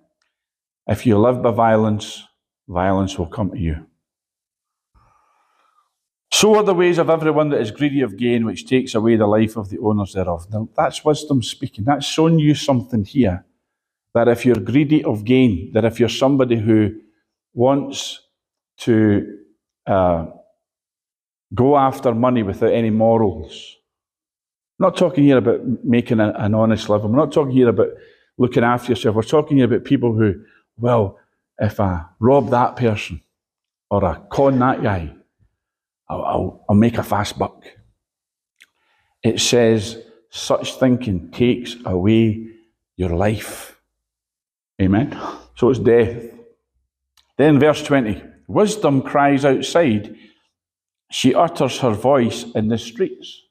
If 0.88 1.06
you 1.06 1.18
live 1.18 1.42
by 1.42 1.52
violence, 1.52 2.24
violence 2.68 3.18
will 3.18 3.28
come 3.28 3.52
to 3.52 3.58
you. 3.58 3.86
So 6.32 6.56
are 6.56 6.64
the 6.64 6.74
ways 6.74 6.98
of 6.98 7.10
everyone 7.10 7.50
that 7.50 7.62
is 7.62 7.72
greedy 7.72 8.02
of 8.02 8.18
gain, 8.18 8.46
which 8.46 8.68
takes 8.68 8.94
away 8.94 9.16
the 9.16 9.26
life 9.26 9.56
of 9.56 9.70
the 9.70 9.80
owners 9.80 10.14
thereof. 10.14 10.48
Now, 10.52 10.68
that's 10.76 11.04
wisdom 11.06 11.42
speaking. 11.42 11.86
That's 11.86 12.06
showing 12.06 12.40
you 12.40 12.56
something 12.56 13.06
here. 13.06 13.46
That 14.14 14.28
if 14.28 14.46
you're 14.46 14.60
greedy 14.60 15.04
of 15.04 15.24
gain, 15.24 15.72
that 15.74 15.86
if 15.86 16.00
you're 16.00 16.10
somebody 16.10 16.58
who 16.58 17.02
wants 17.54 18.20
to 18.80 19.38
uh, 19.88 20.26
go 21.54 21.78
after 21.78 22.14
money 22.14 22.44
without 22.44 22.74
any 22.74 22.90
morals, 22.90 23.78
I'm 24.78 24.88
not 24.88 24.98
talking 24.98 25.24
here 25.24 25.38
about 25.38 25.62
making 25.84 26.20
a, 26.20 26.34
an 26.38 26.54
honest 26.54 26.90
living. 26.90 27.08
I'm 27.08 27.16
not 27.16 27.32
talking 27.32 27.54
here 27.54 27.70
about 27.70 27.90
looking 28.38 28.64
after 28.64 28.92
yourself. 28.92 29.16
We're 29.16 29.24
talking 29.24 29.58
here 29.58 29.68
about 29.68 29.86
people 29.86 30.14
who, 30.14 30.44
well, 30.78 31.18
if 31.60 31.80
I 31.80 32.04
rob 32.20 32.50
that 32.50 32.76
person 32.76 33.22
or 33.90 34.04
I 34.04 34.20
con 34.30 34.60
that 34.60 34.84
guy, 34.84 35.16
I'll, 36.10 36.24
I'll, 36.24 36.66
I'll 36.70 36.76
make 36.76 36.98
a 36.98 37.04
fast 37.04 37.40
buck. 37.40 37.64
It 39.24 39.40
says 39.40 40.04
such 40.30 40.74
thinking 40.74 41.32
takes 41.32 41.78
away 41.86 42.50
your 42.98 43.12
life. 43.12 43.80
Amen. 44.82 45.18
So 45.56 45.70
it's 45.70 45.80
death. 45.80 46.22
Then, 47.38 47.60
verse 47.60 47.82
20 47.82 48.22
Wisdom 48.48 49.02
cries 49.02 49.44
outside, 49.44 50.16
she 51.10 51.34
utters 51.34 51.80
her 51.80 51.92
voice 51.92 52.46
in 52.54 52.68
the 52.68 52.78
streets. 52.78 53.42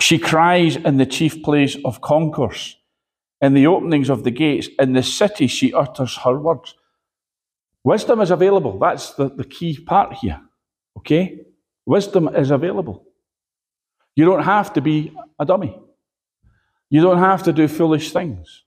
She 0.00 0.18
cries 0.18 0.76
in 0.76 0.96
the 0.96 1.06
chief 1.06 1.42
place 1.42 1.76
of 1.84 2.00
concourse, 2.00 2.76
in 3.40 3.54
the 3.54 3.66
openings 3.66 4.10
of 4.10 4.24
the 4.24 4.30
gates, 4.30 4.68
in 4.78 4.92
the 4.92 5.02
city 5.02 5.46
she 5.46 5.72
utters 5.72 6.16
her 6.18 6.38
words. 6.38 6.74
Wisdom 7.84 8.20
is 8.20 8.30
available. 8.30 8.78
That's 8.78 9.12
the, 9.12 9.28
the 9.28 9.44
key 9.44 9.78
part 9.78 10.14
here. 10.14 10.40
Okay? 10.96 11.40
Wisdom 11.86 12.28
is 12.28 12.50
available. 12.50 13.04
You 14.16 14.24
don't 14.24 14.42
have 14.42 14.72
to 14.72 14.80
be 14.80 15.14
a 15.38 15.44
dummy. 15.44 15.78
You 16.88 17.02
don't 17.02 17.18
have 17.18 17.42
to 17.44 17.52
do 17.52 17.68
foolish 17.68 18.12
things. 18.12 18.62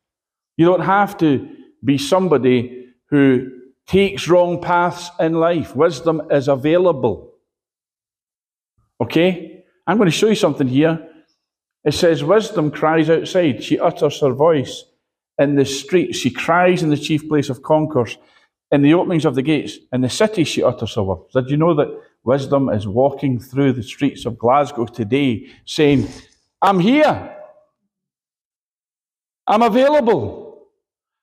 You 0.55 0.65
don't 0.65 0.81
have 0.81 1.17
to 1.19 1.49
be 1.83 1.97
somebody 1.97 2.89
who 3.09 3.51
takes 3.87 4.27
wrong 4.27 4.61
paths 4.61 5.09
in 5.19 5.33
life. 5.33 5.75
Wisdom 5.75 6.21
is 6.29 6.47
available. 6.47 7.33
Okay? 9.01 9.63
I'm 9.85 9.97
going 9.97 10.07
to 10.07 10.11
show 10.11 10.27
you 10.27 10.35
something 10.35 10.67
here. 10.67 11.07
It 11.87 11.93
says, 11.93 12.21
Wisdom 12.21 12.69
cries 12.69 13.09
outside. 13.09 13.63
She 13.63 13.79
utters 13.79 14.19
her 14.19 14.33
voice 14.33 14.83
in 15.39 15.55
the 15.55 15.63
street. 15.63 16.13
She 16.15 16.29
cries 16.29 16.83
in 16.83 16.89
the 16.89 16.97
chief 16.97 17.29
place 17.29 17.47
of 17.49 17.63
concourse 17.63 18.17
in 18.73 18.81
the 18.81 18.93
openings 18.93 19.23
of 19.23 19.35
the 19.35 19.41
gates, 19.41 19.77
in 19.93 20.01
the 20.01 20.09
city 20.09 20.43
she 20.43 20.61
utters 20.61 20.95
her 20.95 21.03
words. 21.03 21.31
Did 21.33 21.49
you 21.49 21.55
know 21.55 21.73
that 21.75 21.87
wisdom 22.25 22.67
is 22.67 22.85
walking 22.85 23.39
through 23.39 23.71
the 23.71 23.83
streets 23.83 24.25
of 24.25 24.37
Glasgow 24.37 24.85
today 24.85 25.47
saying, 25.63 26.09
I'm 26.61 26.81
here. 26.81 27.33
I'm 29.47 29.61
available. 29.61 30.67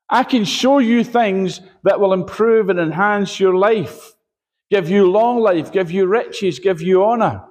I 0.09 0.25
can 0.25 0.47
show 0.47 0.79
you 0.79 1.05
things 1.05 1.61
that 1.83 2.01
will 2.01 2.15
improve 2.15 2.71
and 2.71 2.79
enhance 2.79 3.39
your 3.39 3.55
life, 3.55 4.15
give 4.71 4.89
you 4.89 5.11
long 5.11 5.41
life, 5.41 5.71
give 5.71 5.91
you 5.91 6.07
riches, 6.07 6.59
give 6.59 6.81
you 6.81 7.05
honor. 7.05 7.45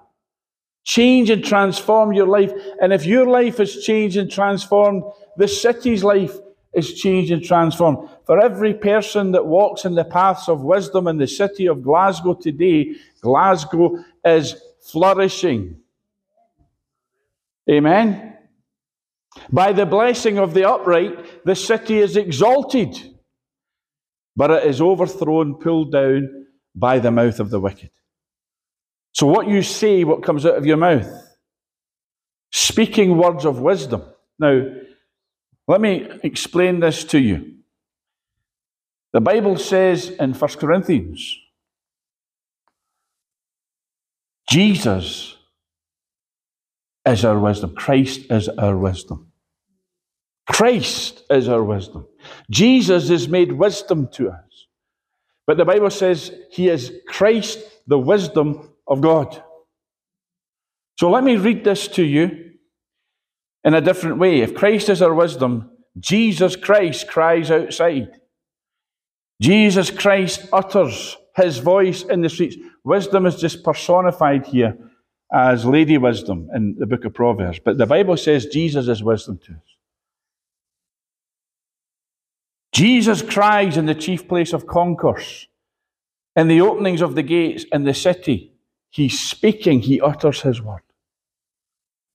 Change 0.83 1.29
and 1.29 1.43
transform 1.43 2.13
your 2.13 2.27
life. 2.27 2.51
And 2.81 2.91
if 2.91 3.05
your 3.05 3.25
life 3.25 3.59
is 3.59 3.83
changed 3.83 4.17
and 4.17 4.29
transformed, 4.29 5.03
the 5.37 5.47
city's 5.47 6.03
life 6.03 6.37
is 6.73 6.93
changed 6.93 7.31
and 7.31 7.43
transformed. 7.43 8.09
For 8.25 8.39
every 8.39 8.73
person 8.73 9.31
that 9.31 9.45
walks 9.45 9.85
in 9.85 9.95
the 9.95 10.03
paths 10.03 10.49
of 10.49 10.63
wisdom 10.63 11.07
in 11.07 11.17
the 11.17 11.27
city 11.27 11.67
of 11.67 11.83
Glasgow 11.83 12.33
today, 12.33 12.95
Glasgow 13.21 14.03
is 14.25 14.55
flourishing. 14.81 15.77
Amen. 17.69 18.37
By 19.51 19.71
the 19.71 19.85
blessing 19.85 20.37
of 20.37 20.53
the 20.53 20.69
upright, 20.69 21.45
the 21.45 21.55
city 21.55 21.99
is 21.99 22.17
exalted, 22.17 22.97
but 24.35 24.51
it 24.51 24.65
is 24.65 24.81
overthrown, 24.81 25.55
pulled 25.55 25.91
down 25.91 26.47
by 26.75 26.99
the 26.99 27.11
mouth 27.11 27.39
of 27.39 27.49
the 27.49 27.59
wicked. 27.59 27.91
So, 29.13 29.27
what 29.27 29.47
you 29.47 29.61
say, 29.61 30.03
what 30.03 30.23
comes 30.23 30.45
out 30.45 30.57
of 30.57 30.65
your 30.65 30.77
mouth, 30.77 31.07
speaking 32.51 33.17
words 33.17 33.45
of 33.45 33.59
wisdom. 33.59 34.03
Now, 34.39 34.65
let 35.67 35.81
me 35.81 36.07
explain 36.23 36.79
this 36.79 37.03
to 37.05 37.19
you. 37.19 37.55
The 39.13 39.21
Bible 39.21 39.57
says 39.57 40.09
in 40.09 40.33
1 40.33 40.49
Corinthians, 40.51 41.37
Jesus 44.49 45.37
is 47.05 47.23
our 47.23 47.39
wisdom. 47.39 47.75
Christ 47.75 48.31
is 48.31 48.49
our 48.49 48.77
wisdom. 48.77 49.31
Christ 50.47 51.23
is 51.29 51.47
our 51.47 51.63
wisdom. 51.63 52.07
Jesus 52.49 53.09
is 53.09 53.27
made 53.27 53.51
wisdom 53.51 54.07
to 54.13 54.29
us. 54.29 54.67
But 55.45 55.57
the 55.57 55.65
Bible 55.65 55.89
says 55.89 56.31
he 56.51 56.69
is 56.69 56.91
Christ, 57.07 57.59
the 57.87 57.99
wisdom 57.99 58.72
of 58.87 59.01
God. 59.01 59.41
So 60.99 61.09
let 61.09 61.23
me 61.23 61.37
read 61.37 61.63
this 61.63 61.87
to 61.89 62.03
you 62.03 62.51
in 63.63 63.73
a 63.73 63.81
different 63.81 64.17
way. 64.17 64.41
If 64.41 64.53
Christ 64.53 64.89
is 64.89 65.01
our 65.01 65.13
wisdom, 65.13 65.71
Jesus 65.99 66.55
Christ 66.55 67.07
cries 67.07 67.51
outside. 67.51 68.19
Jesus 69.41 69.89
Christ 69.89 70.47
utters 70.53 71.17
his 71.35 71.57
voice 71.57 72.03
in 72.03 72.21
the 72.21 72.29
streets. 72.29 72.55
Wisdom 72.83 73.25
is 73.25 73.35
just 73.35 73.63
personified 73.63 74.45
here 74.45 74.77
as 75.33 75.65
Lady 75.65 75.97
Wisdom 75.97 76.49
in 76.53 76.75
the 76.77 76.85
book 76.85 77.05
of 77.05 77.13
Proverbs. 77.13 77.59
But 77.59 77.77
the 77.77 77.87
Bible 77.87 78.17
says 78.17 78.45
Jesus 78.45 78.87
is 78.87 79.03
wisdom 79.03 79.39
to 79.45 79.53
us. 79.53 79.59
Jesus 82.71 83.21
cries 83.21 83.77
in 83.77 83.85
the 83.85 83.95
chief 83.95 84.27
place 84.27 84.53
of 84.53 84.67
concourse, 84.67 85.47
in 86.35 86.47
the 86.47 86.61
openings 86.61 87.01
of 87.01 87.15
the 87.15 87.23
gates 87.23 87.65
in 87.71 87.83
the 87.83 87.93
city. 87.93 88.52
He's 88.93 89.19
speaking, 89.19 89.79
he 89.79 89.99
utters 89.99 90.41
his 90.41 90.61
word. 90.61 90.83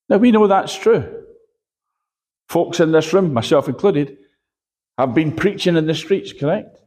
Now 0.09 0.19
we 0.19 0.31
know 0.31 0.47
that's 0.47 0.77
true. 0.77 1.25
Folks 2.49 2.79
in 2.79 2.93
this 2.93 3.13
room, 3.13 3.33
myself 3.33 3.69
included, 3.69 4.17
have 4.97 5.13
been 5.13 5.35
preaching 5.35 5.77
in 5.77 5.89
the 5.89 5.95
streets, 5.95 6.33
correct? 6.33 6.79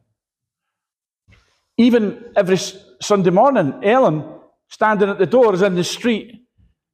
Even 1.76 2.24
every 2.34 2.56
Sunday 3.02 3.28
morning, 3.28 3.80
Ellen, 3.82 4.24
standing 4.68 5.10
at 5.10 5.18
the 5.18 5.26
door, 5.26 5.52
is 5.52 5.60
in 5.60 5.74
the 5.74 5.84
street 5.84 6.42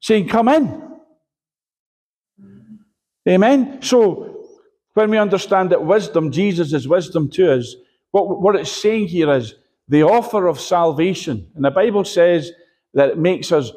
saying, 0.01 0.27
Come 0.27 0.49
in. 0.49 0.99
Amen. 3.29 3.81
So, 3.81 4.45
when 4.95 5.11
we 5.11 5.19
understand 5.19 5.71
that 5.71 5.85
wisdom, 5.85 6.33
Jesus 6.33 6.73
is 6.73 6.89
wisdom 6.89 7.31
to 7.31 7.59
us, 7.59 7.77
what, 8.11 8.41
what 8.41 8.57
it's 8.57 8.73
saying 8.73 9.07
here 9.07 9.33
is 9.33 9.55
the 9.87 10.03
offer 10.03 10.49
of 10.49 10.59
salvation. 10.59 11.53
And 11.55 11.65
the 11.65 11.71
Bible 11.71 12.05
says 12.05 12.51
that 12.99 13.11
it 13.11 13.19
makes 13.19 13.53
us 13.53 13.71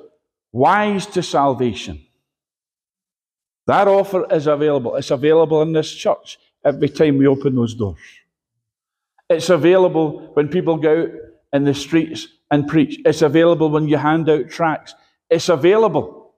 wise 0.51 1.06
to 1.06 1.22
salvation. 1.22 2.04
That 3.68 3.88
offer 3.88 4.25
is 4.34 4.48
available. 4.48 4.96
It's 4.96 5.12
available 5.12 5.62
in 5.62 5.74
this 5.74 5.94
church 5.94 6.40
every 6.66 6.90
time 6.90 7.20
we 7.20 7.28
open 7.28 7.56
those 7.56 7.75
doors. 7.75 8.00
It's 9.30 9.51
available 9.51 10.32
when 10.34 10.48
people 10.48 10.75
go 10.78 11.04
out 11.04 11.10
in 11.54 11.66
the 11.66 11.74
streets 11.75 12.28
and 12.50 12.68
preach. 12.68 13.00
It's 13.06 13.22
available 13.22 13.70
when 13.70 13.88
you 13.88 13.98
hand 13.98 14.28
out 14.28 14.50
tracts. 14.50 14.96
It's 15.30 15.50
available. 15.50 16.34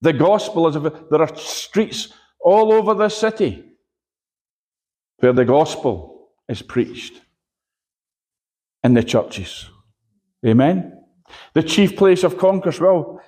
The 0.00 0.12
gospel 0.12 0.68
is 0.68 0.76
available. 0.76 1.08
There 1.10 1.20
are 1.20 1.36
streets 1.36 2.12
all 2.40 2.72
over 2.72 2.94
the 2.94 3.08
city 3.08 3.64
where 5.18 5.32
the 5.32 5.44
gospel 5.44 6.30
is 6.48 6.62
preached 6.62 7.20
in 8.84 8.94
the 8.94 9.02
churches. 9.02 9.68
Amen. 10.46 11.01
The 11.54 11.62
chief 11.62 11.96
place 11.96 12.24
of 12.24 12.38
concourse, 12.38 12.80
well, 12.80 13.20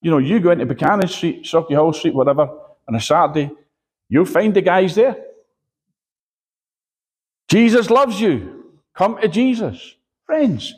you 0.00 0.10
know, 0.10 0.18
you 0.18 0.40
go 0.40 0.50
into 0.50 0.66
Buchanan 0.66 1.08
Street, 1.08 1.44
Sauchiehall 1.44 1.94
Street, 1.94 2.14
whatever, 2.14 2.48
on 2.88 2.94
a 2.94 3.00
Saturday, 3.00 3.50
you'll 4.08 4.26
find 4.26 4.54
the 4.54 4.60
guys 4.60 4.94
there. 4.94 5.16
Jesus 7.48 7.90
loves 7.90 8.20
you. 8.20 8.72
Come 8.94 9.18
to 9.20 9.28
Jesus. 9.28 9.96
Friends, 10.26 10.74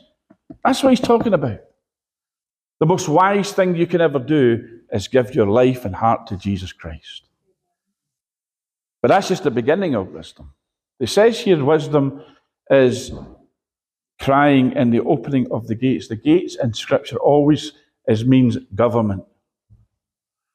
that's 0.63 0.81
what 0.83 0.89
he's 0.89 0.99
talking 0.99 1.33
about. 1.33 1.59
The 2.79 2.85
most 2.85 3.07
wise 3.09 3.51
thing 3.51 3.75
you 3.75 3.87
can 3.87 4.01
ever 4.01 4.19
do 4.19 4.81
is 4.91 5.07
give 5.07 5.35
your 5.35 5.47
life 5.47 5.85
and 5.85 5.95
heart 5.95 6.27
to 6.27 6.37
Jesus 6.37 6.71
Christ. 6.71 7.23
But 9.01 9.09
that's 9.09 9.27
just 9.27 9.43
the 9.43 9.51
beginning 9.51 9.95
of 9.95 10.09
wisdom. 10.09 10.53
It 10.99 11.09
says 11.09 11.39
here 11.39 11.63
wisdom 11.63 12.23
is 12.69 13.11
crying 14.19 14.71
in 14.73 14.89
the 14.89 15.01
opening 15.01 15.51
of 15.51 15.67
the 15.67 15.75
gates. 15.75 16.07
The 16.07 16.15
gates 16.15 16.55
in 16.55 16.73
Scripture 16.73 17.17
always 17.17 17.73
is, 18.07 18.25
means 18.25 18.57
government. 18.73 19.23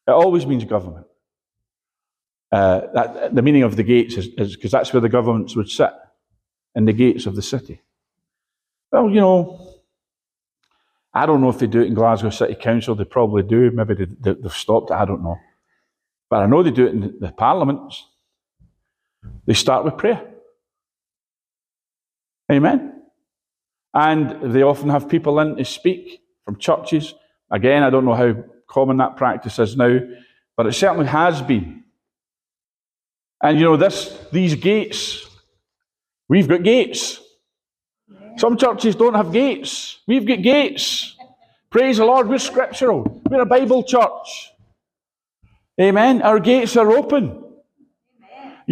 It 0.07 0.11
always 0.11 0.47
means 0.47 0.64
government. 0.64 1.07
Uh, 2.50 2.83
that, 2.92 3.35
the 3.35 3.42
meaning 3.42 3.62
of 3.62 3.76
the 3.76 3.83
gates 3.83 4.16
is 4.16 4.57
because 4.57 4.73
that's 4.73 4.92
where 4.92 5.00
the 5.00 5.09
governments 5.09 5.57
would 5.57 5.71
sit, 5.71 5.90
in 6.75 6.85
the 6.85 6.92
gates 6.92 7.26
of 7.26 7.35
the 7.35 7.42
city. 7.42 7.81
Well, 8.90 9.09
you 9.09 9.21
know, 9.21 9.75
I 11.14 11.25
don't 11.25 11.40
know 11.40 11.49
if 11.49 11.59
they 11.59 11.66
do 11.66 11.81
it 11.81 11.87
in 11.87 11.95
Glasgow 11.95 12.31
City 12.31 12.54
Council. 12.54 12.95
They 12.95 13.04
probably 13.04 13.42
do. 13.42 13.71
Maybe 13.71 13.95
they, 13.95 14.35
have 14.42 14.54
stopped 14.54 14.90
it. 14.90 14.95
I 14.95 15.04
don't 15.04 15.23
know. 15.23 15.38
But 16.28 16.40
I 16.40 16.47
know 16.47 16.62
they 16.62 16.71
do 16.71 16.87
it 16.87 16.95
in 16.95 17.19
the 17.21 17.33
parliaments. 17.33 18.07
They 19.47 19.54
start 19.54 19.85
with 19.85 19.99
prayer. 19.99 20.23
Amen. 22.50 22.92
And 23.95 24.55
they 24.55 24.63
often 24.63 24.89
have 24.89 25.09
people 25.09 25.39
in 25.41 25.57
to 25.57 25.65
speak 25.65 26.21
from 26.45 26.57
churches. 26.59 27.15
Again, 27.51 27.83
I 27.83 27.91
don't 27.91 28.05
know 28.05 28.15
how 28.15 28.35
common 28.67 28.97
that 28.99 29.17
practice 29.17 29.59
is 29.59 29.77
now, 29.77 30.01
but 30.57 30.67
it 30.67 30.73
certainly 30.73 31.07
has 31.07 31.43
been. 31.43 31.85
And 33.43 33.59
you 33.59 33.65
know, 33.65 33.77
this 33.77 34.19
these 34.31 34.55
gates, 34.55 35.27
we've 36.29 36.49
got 36.49 36.63
gates. 36.63 37.21
Some 38.37 38.57
churches 38.57 38.97
don't 38.97 39.15
have 39.15 39.33
gates. 39.33 39.99
We've 40.07 40.27
got 40.27 40.43
gates. 40.43 41.17
Praise 41.69 41.99
the 41.99 42.05
Lord, 42.05 42.29
we're 42.29 42.39
scriptural. 42.39 43.23
We're 43.29 43.43
a 43.43 43.47
Bible 43.47 43.83
church. 43.83 44.53
Amen. 45.81 46.23
Our 46.23 46.39
gates 46.39 46.77
are 46.77 46.91
open. 46.93 47.42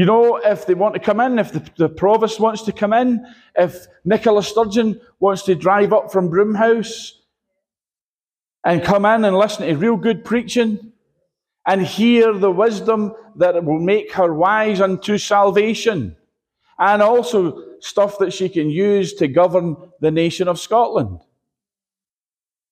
You 0.01 0.07
know, 0.07 0.37
if 0.37 0.65
they 0.65 0.73
want 0.73 0.95
to 0.95 0.99
come 0.99 1.21
in, 1.21 1.39
if 1.39 1.53
the, 1.53 1.63
the 1.77 1.89
provost 1.91 2.41
wants 2.41 2.63
to 2.63 2.73
come 2.73 2.95
in, 2.95 3.23
if 3.55 3.87
Nicola 4.03 4.43
Sturgeon 4.43 4.99
wants 5.19 5.43
to 5.43 5.55
drive 5.55 5.93
up 5.93 6.11
from 6.11 6.31
Broomhouse 6.31 7.11
and 8.65 8.83
come 8.83 9.05
in 9.05 9.27
and 9.27 9.37
listen 9.37 9.67
to 9.67 9.77
real 9.77 9.99
good 9.99 10.25
preaching 10.25 10.95
and 11.67 11.83
hear 11.83 12.33
the 12.33 12.51
wisdom 12.51 13.13
that 13.37 13.63
will 13.63 13.79
make 13.79 14.13
her 14.13 14.33
wise 14.33 14.81
unto 14.81 15.19
salvation, 15.19 16.17
and 16.79 17.03
also 17.03 17.63
stuff 17.81 18.17
that 18.21 18.33
she 18.33 18.49
can 18.49 18.71
use 18.71 19.13
to 19.13 19.29
govern 19.29 19.77
the 20.01 20.11
nation 20.11 20.49
of 20.49 20.59
Scotland. 20.59 21.21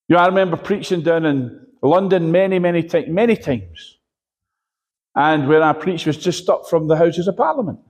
You 0.09 0.17
know, 0.17 0.23
I 0.23 0.29
remember 0.29 0.57
preaching 0.57 1.03
down 1.03 1.27
in 1.27 1.67
London 1.83 2.33
many, 2.33 2.59
many, 2.59 2.89
many 3.07 3.37
times. 3.37 3.98
And 5.19 5.49
where 5.49 5.65
I 5.65 5.73
preached 5.73 6.07
was 6.07 6.17
just 6.17 6.49
up 6.49 6.69
from 6.71 6.87
the 6.87 6.97
Houses 6.97 7.27
of 7.27 7.37
Parliament. 7.37 7.81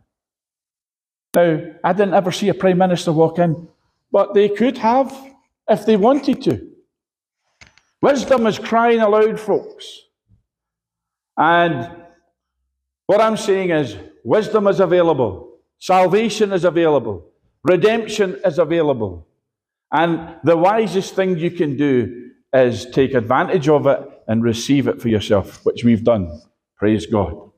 Now, 1.36 1.60
I 1.84 1.92
didn't 1.92 2.14
ever 2.14 2.32
see 2.32 2.48
a 2.48 2.54
Prime 2.54 2.78
Minister 2.78 3.12
walk 3.12 3.38
in, 3.38 3.68
but 4.10 4.32
they 4.32 4.48
could 4.48 4.78
have 4.78 5.14
if 5.68 5.84
they 5.84 5.98
wanted 5.98 6.40
to. 6.44 6.66
Wisdom 8.00 8.46
is 8.46 8.58
crying 8.58 9.00
aloud, 9.00 9.38
folks. 9.38 10.00
And 11.36 11.90
what 13.04 13.20
I'm 13.20 13.36
saying 13.36 13.72
is, 13.72 13.94
wisdom 14.24 14.66
is 14.66 14.80
available, 14.80 15.58
salvation 15.78 16.50
is 16.54 16.64
available, 16.64 17.30
redemption 17.62 18.40
is 18.42 18.58
available. 18.58 19.28
And 19.92 20.36
the 20.44 20.56
wisest 20.56 21.14
thing 21.14 21.36
you 21.36 21.50
can 21.50 21.76
do 21.76 22.30
is 22.54 22.86
take 22.86 23.12
advantage 23.12 23.68
of 23.68 23.86
it 23.86 24.00
and 24.26 24.42
receive 24.42 24.88
it 24.88 25.02
for 25.02 25.08
yourself, 25.08 25.62
which 25.66 25.84
we've 25.84 26.04
done. 26.04 26.40
Praise 26.78 27.06
God. 27.06 27.50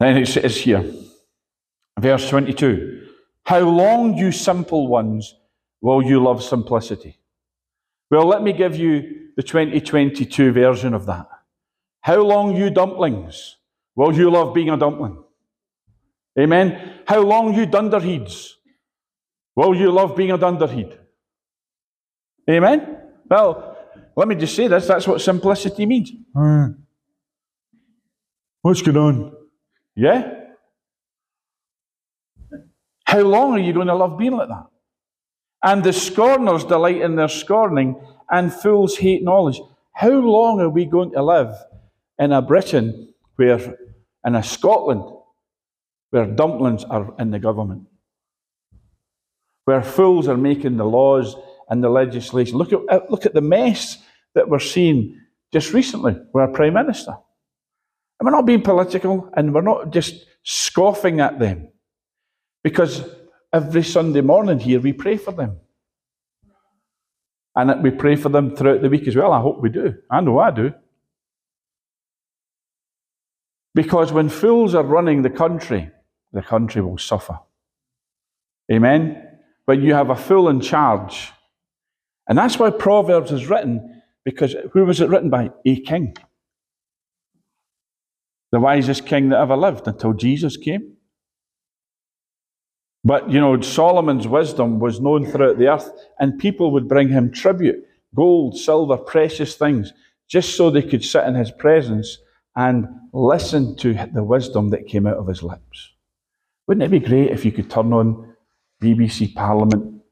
Then 0.00 0.16
it 0.16 0.26
says 0.26 0.56
here, 0.56 0.84
verse 1.98 2.28
22 2.28 3.06
How 3.44 3.60
long, 3.60 4.16
you 4.16 4.32
simple 4.32 4.88
ones, 4.88 5.34
will 5.80 6.02
you 6.02 6.22
love 6.22 6.42
simplicity? 6.42 7.18
Well, 8.10 8.26
let 8.26 8.42
me 8.42 8.52
give 8.52 8.76
you 8.76 9.30
the 9.36 9.42
2022 9.42 10.52
version 10.52 10.94
of 10.94 11.06
that. 11.06 11.28
How 12.00 12.20
long, 12.22 12.56
you 12.56 12.70
dumplings, 12.70 13.56
will 13.94 14.12
you 14.14 14.30
love 14.30 14.54
being 14.54 14.70
a 14.70 14.76
dumpling? 14.76 15.22
Amen. 16.38 17.00
How 17.06 17.20
long, 17.20 17.54
you 17.54 17.66
dunderheads, 17.66 18.56
will 19.54 19.74
you 19.74 19.90
love 19.90 20.16
being 20.16 20.32
a 20.32 20.38
dunderhead? 20.38 20.98
Amen. 22.50 22.98
Well, 23.28 23.76
let 24.16 24.28
me 24.28 24.34
just 24.34 24.56
say 24.56 24.66
this 24.66 24.86
that's 24.86 25.06
what 25.06 25.20
simplicity 25.20 25.86
means. 25.86 26.10
Hmm. 26.34 26.81
What's 28.62 28.82
going 28.82 28.96
on? 28.96 29.32
Yeah? 29.96 30.34
How 33.04 33.20
long 33.20 33.52
are 33.52 33.58
you 33.58 33.72
going 33.72 33.88
to 33.88 33.94
love 33.94 34.16
being 34.16 34.32
like 34.32 34.48
that? 34.48 34.66
And 35.64 35.84
the 35.84 35.92
scorners 35.92 36.64
delight 36.64 37.02
in 37.02 37.16
their 37.16 37.28
scorning, 37.28 38.00
and 38.30 38.52
fools 38.52 38.96
hate 38.96 39.22
knowledge. 39.22 39.60
How 39.92 40.10
long 40.10 40.60
are 40.60 40.70
we 40.70 40.86
going 40.86 41.12
to 41.12 41.22
live 41.22 41.54
in 42.18 42.32
a 42.32 42.40
Britain 42.40 43.12
where, 43.36 43.76
in 44.24 44.34
a 44.34 44.42
Scotland, 44.42 45.04
where 46.10 46.26
dumplings 46.26 46.84
are 46.84 47.14
in 47.18 47.30
the 47.30 47.38
government? 47.38 47.86
Where 49.64 49.82
fools 49.82 50.28
are 50.28 50.36
making 50.36 50.76
the 50.76 50.86
laws 50.86 51.36
and 51.68 51.82
the 51.82 51.88
legislation. 51.88 52.58
Look 52.58 52.72
at, 52.72 52.80
uh, 52.88 53.00
look 53.08 53.26
at 53.26 53.34
the 53.34 53.40
mess 53.40 53.98
that 54.34 54.48
we're 54.48 54.58
seeing 54.58 55.20
just 55.52 55.72
recently 55.72 56.12
with 56.32 56.42
our 56.42 56.48
Prime 56.48 56.74
Minister. 56.74 57.14
And 58.22 58.26
we're 58.28 58.38
not 58.38 58.46
being 58.46 58.62
political 58.62 59.28
and 59.36 59.52
we're 59.52 59.62
not 59.62 59.90
just 59.90 60.26
scoffing 60.44 61.18
at 61.18 61.40
them. 61.40 61.66
Because 62.62 63.04
every 63.52 63.82
Sunday 63.82 64.20
morning 64.20 64.60
here 64.60 64.78
we 64.78 64.92
pray 64.92 65.16
for 65.16 65.32
them. 65.32 65.58
And 67.56 67.82
we 67.82 67.90
pray 67.90 68.14
for 68.14 68.28
them 68.28 68.54
throughout 68.54 68.80
the 68.80 68.90
week 68.90 69.08
as 69.08 69.16
well. 69.16 69.32
I 69.32 69.40
hope 69.40 69.60
we 69.60 69.70
do. 69.70 69.96
I 70.08 70.20
know 70.20 70.38
I 70.38 70.52
do. 70.52 70.72
Because 73.74 74.12
when 74.12 74.28
fools 74.28 74.76
are 74.76 74.84
running 74.84 75.22
the 75.22 75.28
country, 75.28 75.90
the 76.32 76.42
country 76.42 76.80
will 76.80 76.98
suffer. 76.98 77.40
Amen? 78.70 79.20
When 79.64 79.82
you 79.82 79.94
have 79.94 80.10
a 80.10 80.16
fool 80.16 80.48
in 80.48 80.60
charge. 80.60 81.32
And 82.28 82.38
that's 82.38 82.56
why 82.56 82.70
Proverbs 82.70 83.32
is 83.32 83.48
written, 83.48 84.00
because 84.24 84.54
who 84.74 84.84
was 84.84 85.00
it 85.00 85.08
written 85.08 85.28
by? 85.28 85.50
A 85.66 85.80
king 85.80 86.16
the 88.52 88.60
wisest 88.60 89.06
king 89.06 89.30
that 89.30 89.40
ever 89.40 89.56
lived 89.56 89.88
until 89.88 90.12
Jesus 90.12 90.56
came. 90.56 90.92
But, 93.04 93.30
you 93.30 93.40
know, 93.40 93.60
Solomon's 93.60 94.28
wisdom 94.28 94.78
was 94.78 95.00
known 95.00 95.26
throughout 95.26 95.58
the 95.58 95.66
earth, 95.66 95.90
and 96.20 96.38
people 96.38 96.70
would 96.70 96.86
bring 96.86 97.08
him 97.08 97.32
tribute 97.32 97.84
gold, 98.14 98.56
silver, 98.56 98.96
precious 98.96 99.56
things 99.56 99.92
just 100.28 100.54
so 100.56 100.70
they 100.70 100.82
could 100.82 101.04
sit 101.04 101.24
in 101.24 101.34
his 101.34 101.50
presence 101.50 102.18
and 102.54 102.86
listen 103.12 103.74
to 103.76 103.94
the 104.12 104.22
wisdom 104.22 104.68
that 104.70 104.86
came 104.86 105.06
out 105.06 105.16
of 105.16 105.26
his 105.26 105.42
lips. 105.42 105.90
Wouldn't 106.68 106.84
it 106.84 106.90
be 106.90 107.06
great 107.06 107.30
if 107.30 107.44
you 107.44 107.52
could 107.52 107.70
turn 107.70 107.92
on 107.92 108.34
BBC 108.82 109.34
Parliament 109.34 110.02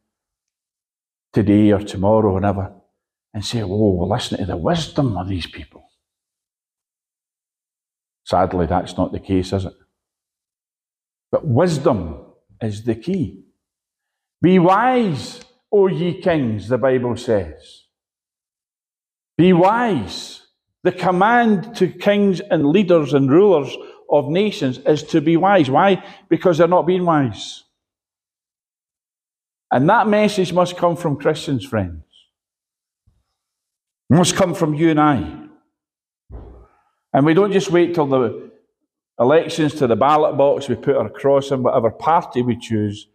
today 1.33 1.70
or 1.70 1.81
tomorrow 1.81 2.31
or 2.31 2.35
whenever 2.35 2.72
and 3.33 3.44
say, 3.44 3.62
we're 3.62 4.07
listening 4.07 4.40
to 4.40 4.46
the 4.46 4.57
wisdom 4.57 5.16
of 5.16 5.29
these 5.29 5.46
people? 5.46 5.89
Sadly, 8.24 8.66
that's 8.66 8.96
not 8.96 9.12
the 9.12 9.20
case, 9.20 9.52
is 9.52 9.64
it? 9.64 9.72
But 11.33 11.46
wisdom 11.46 12.26
is 12.61 12.85
the 12.85 12.94
key. 12.94 13.44
Be 14.42 14.59
wise, 14.59 15.40
O 15.72 15.87
ye 15.87 16.20
kings, 16.20 16.68
the 16.68 16.78
Bible 16.78 17.16
says. 17.16 17.85
Be 19.37 19.52
wise. 19.52 20.46
The 20.83 20.92
command 20.92 21.76
to 21.76 21.88
kings 21.88 22.40
and 22.40 22.66
leaders 22.66 23.12
and 23.12 23.30
rulers 23.30 23.74
of 24.11 24.28
nations 24.28 24.78
is 24.78 25.02
to 25.04 25.20
be 25.20 25.37
wise. 25.37 25.70
Why? 25.70 26.04
Because 26.28 26.59
they're 26.59 26.68
not 26.68 26.87
being 26.87 27.04
wise. 27.04 27.64
And 29.70 29.88
that 29.88 30.09
message 30.09 30.52
must 30.52 30.76
come 30.76 30.96
from 30.96 31.16
Christians, 31.16 31.64
friends. 31.64 32.02
It 34.11 34.14
must 34.14 34.35
come 34.35 34.54
from 34.54 34.74
you 34.74 34.90
and 34.90 35.00
I. 35.00 35.39
And 37.12 37.27
we 37.27 37.35
don't 37.35 37.53
just 37.53 37.70
wait 37.70 37.94
till 37.94 38.07
the 38.07 38.51
elections 39.18 39.75
to 39.75 39.87
the 39.87 39.96
ballot 39.96 40.37
box, 40.38 40.68
we 40.68 40.77
put 40.77 40.96
our 40.96 41.11
cross 41.11 41.51
in 41.51 41.62
whatever 41.62 41.90
party 41.90 42.42
we 42.42 42.57
choose. 42.57 43.09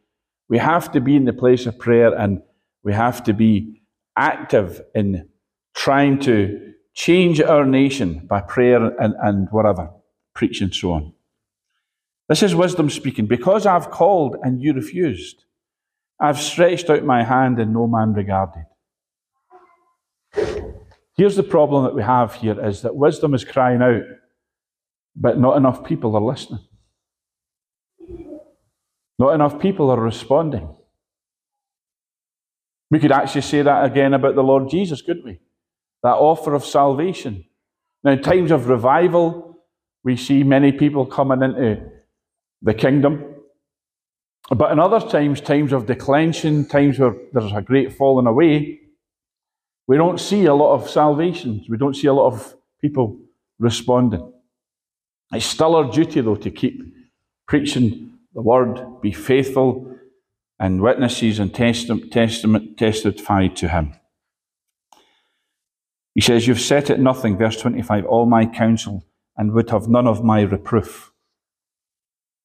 We 0.47 0.59
have 0.59 0.91
to 0.91 1.01
be 1.01 1.15
in 1.15 1.25
the 1.25 1.33
place 1.33 1.65
of 1.65 1.79
prayer 1.79 2.13
and 2.13 2.41
we 2.83 2.93
have 2.93 3.23
to 3.23 3.33
be 3.33 3.81
active 4.15 4.81
in 4.93 5.29
trying 5.73 6.19
to 6.19 6.73
change 6.93 7.41
our 7.41 7.65
nation 7.65 8.25
by 8.27 8.41
prayer 8.41 8.85
and, 8.99 9.15
and 9.21 9.47
whatever, 9.51 9.89
preach 10.33 10.61
and 10.61 10.73
so 10.73 10.93
on. 10.93 11.13
This 12.29 12.43
is 12.43 12.55
wisdom 12.55 12.89
speaking. 12.89 13.25
Because 13.27 13.65
I've 13.65 13.91
called 13.91 14.37
and 14.41 14.61
you 14.61 14.73
refused, 14.73 15.45
I've 16.19 16.39
stretched 16.39 16.89
out 16.89 17.03
my 17.03 17.23
hand 17.23 17.59
and 17.59 17.73
no 17.73 17.87
man 17.87 18.13
regarded. 18.13 18.65
Here's 21.17 21.35
the 21.35 21.43
problem 21.43 21.85
that 21.85 21.95
we 21.95 22.03
have 22.03 22.35
here 22.35 22.63
is 22.65 22.81
that 22.81 22.95
wisdom 22.95 23.33
is 23.33 23.45
crying 23.45 23.81
out, 23.81 24.03
but 25.15 25.39
not 25.39 25.55
enough 25.55 25.85
people 25.85 26.15
are 26.15 26.21
listening. 26.21 26.59
Not 29.17 29.33
enough 29.33 29.59
people 29.59 29.89
are 29.91 29.99
responding. 29.99 30.75
We 32.91 32.99
could 32.99 33.13
actually 33.13 33.41
say 33.41 33.61
that 33.61 33.85
again 33.85 34.13
about 34.13 34.35
the 34.35 34.43
Lord 34.43 34.69
Jesus, 34.69 35.01
couldn't 35.01 35.25
we? 35.25 35.39
That 36.03 36.15
offer 36.15 36.53
of 36.53 36.65
salvation. 36.65 37.45
Now, 38.03 38.11
in 38.11 38.21
times 38.21 38.51
of 38.51 38.67
revival, 38.67 39.57
we 40.03 40.17
see 40.17 40.43
many 40.43 40.71
people 40.71 41.05
coming 41.05 41.41
into 41.41 41.81
the 42.61 42.73
kingdom. 42.73 43.23
But 44.49 44.71
in 44.71 44.79
other 44.79 44.99
times, 44.99 45.41
times 45.41 45.71
of 45.71 45.87
declension, 45.87 46.67
times 46.67 46.99
where 46.99 47.15
there's 47.31 47.53
a 47.53 47.61
great 47.61 47.93
falling 47.93 48.27
away, 48.27 48.81
we 49.87 49.97
don't 49.97 50.19
see 50.19 50.45
a 50.45 50.53
lot 50.53 50.73
of 50.73 50.89
salvations. 50.89 51.69
We 51.69 51.77
don't 51.77 51.95
see 51.95 52.07
a 52.07 52.13
lot 52.13 52.33
of 52.33 52.55
people 52.81 53.19
responding. 53.59 54.31
It's 55.31 55.45
still 55.45 55.75
our 55.75 55.91
duty, 55.91 56.21
though, 56.21 56.35
to 56.35 56.51
keep 56.51 56.81
preaching 57.47 58.17
the 58.33 58.41
word, 58.41 59.01
be 59.01 59.11
faithful, 59.11 59.91
and 60.59 60.81
witnesses 60.81 61.39
and 61.39 61.53
testament, 61.53 62.11
testament 62.11 62.77
testify 62.77 63.47
to 63.47 63.67
him. 63.67 63.93
He 66.13 66.21
says, 66.21 66.47
You've 66.47 66.61
set 66.61 66.89
at 66.89 66.99
nothing, 66.99 67.37
verse 67.37 67.59
25, 67.59 68.05
all 68.05 68.25
my 68.25 68.45
counsel, 68.45 69.05
and 69.37 69.51
would 69.51 69.69
have 69.69 69.87
none 69.87 70.07
of 70.07 70.23
my 70.23 70.41
reproof. 70.41 71.11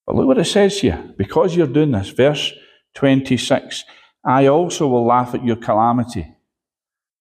But 0.07 0.17
look 0.17 0.27
what 0.27 0.39
it 0.39 0.45
says 0.45 0.81
here. 0.81 1.13
Because 1.17 1.55
you're 1.55 1.69
doing 1.69 1.93
this, 1.93 2.11
verse 2.11 2.53
26, 2.95 3.85
I 4.25 4.49
also 4.49 4.89
will 4.89 5.07
laugh 5.07 5.35
at 5.35 5.45
your 5.45 5.57
calamity. 5.57 6.35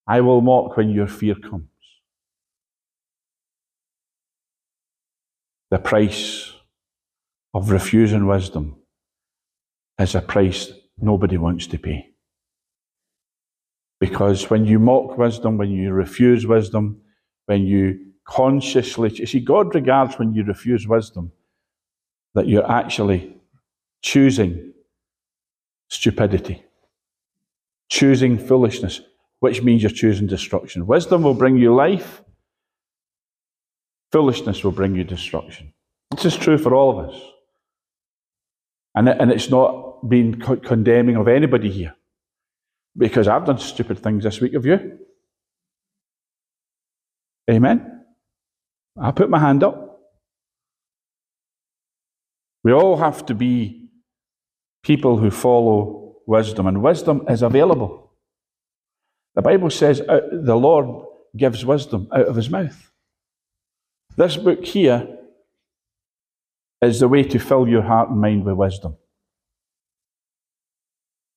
I 0.09 0.21
will 0.21 0.41
mock 0.41 0.75
when 0.75 0.89
your 0.89 1.05
fear 1.05 1.35
comes. 1.35 1.69
The 5.69 5.77
price 5.77 6.51
of 7.53 7.69
refusing 7.69 8.25
wisdom 8.25 8.77
is 9.99 10.15
a 10.15 10.21
price 10.21 10.73
nobody 10.97 11.37
wants 11.37 11.67
to 11.67 11.77
pay. 11.77 12.09
Because 13.99 14.49
when 14.49 14.65
you 14.65 14.79
mock 14.79 15.15
wisdom, 15.15 15.57
when 15.57 15.69
you 15.69 15.91
refuse 15.91 16.47
wisdom, 16.47 17.01
when 17.45 17.67
you 17.67 18.13
consciously, 18.25 19.11
you 19.13 19.27
see, 19.27 19.41
God 19.41 19.75
regards 19.75 20.17
when 20.17 20.33
you 20.33 20.43
refuse 20.43 20.87
wisdom 20.87 21.31
that 22.33 22.47
you're 22.47 22.71
actually 22.71 23.37
choosing 24.01 24.73
stupidity, 25.87 26.63
choosing 27.89 28.39
foolishness, 28.39 29.01
which 29.39 29.61
means 29.61 29.83
you're 29.83 29.91
choosing 29.91 30.27
destruction. 30.27 30.85
Wisdom 30.85 31.23
will 31.23 31.33
bring 31.33 31.57
you 31.57 31.73
life, 31.73 32.21
foolishness 34.11 34.63
will 34.63 34.71
bring 34.71 34.95
you 34.95 35.03
destruction. 35.03 35.73
This 36.11 36.25
is 36.25 36.35
true 36.35 36.57
for 36.57 36.73
all 36.73 36.99
of 36.99 37.09
us. 37.09 37.21
And, 38.95 39.07
and 39.07 39.31
it's 39.31 39.49
not 39.49 40.09
being 40.09 40.39
condemning 40.39 41.15
of 41.15 41.27
anybody 41.27 41.69
here. 41.69 41.95
Because 42.97 43.27
I've 43.27 43.45
done 43.45 43.59
stupid 43.59 43.99
things 43.99 44.23
this 44.23 44.41
week, 44.41 44.53
have 44.53 44.65
you? 44.65 44.97
Amen? 47.49 48.03
I 49.01 49.11
put 49.11 49.29
my 49.29 49.39
hand 49.39 49.63
up. 49.63 49.99
We 52.63 52.73
all 52.73 52.97
have 52.97 53.25
to 53.27 53.33
be 53.33 53.89
people 54.83 55.17
who 55.17 55.31
follow 55.31 56.17
wisdom, 56.27 56.67
and 56.67 56.81
wisdom 56.81 57.25
is 57.29 57.41
available. 57.41 58.08
The 59.39 59.43
Bible 59.43 59.69
says 59.69 60.01
uh, 60.01 60.19
the 60.33 60.57
Lord 60.57 61.05
gives 61.37 61.65
wisdom 61.65 62.09
out 62.11 62.27
of 62.27 62.35
his 62.35 62.49
mouth. 62.49 62.91
This 64.17 64.35
book 64.35 64.65
here 64.65 65.07
is 66.81 66.99
the 66.99 67.07
way 67.07 67.23
to 67.23 67.39
fill 67.39 67.65
your 67.65 67.83
heart 67.83 68.09
and 68.09 68.19
mind 68.19 68.43
with 68.43 68.55
wisdom. 68.55 68.97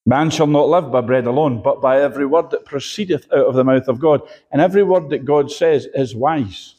Man 0.04 0.30
shall 0.30 0.48
not 0.48 0.68
live 0.68 0.90
by 0.90 1.00
bread 1.00 1.28
alone, 1.28 1.62
but 1.62 1.80
by 1.80 2.00
every 2.00 2.26
word 2.26 2.50
that 2.50 2.64
proceedeth 2.64 3.28
out 3.32 3.46
of 3.46 3.54
the 3.54 3.62
mouth 3.62 3.86
of 3.86 4.00
God. 4.00 4.22
And 4.50 4.60
every 4.60 4.82
word 4.82 5.10
that 5.10 5.24
God 5.24 5.52
says 5.52 5.86
is 5.94 6.12
wise. 6.12 6.74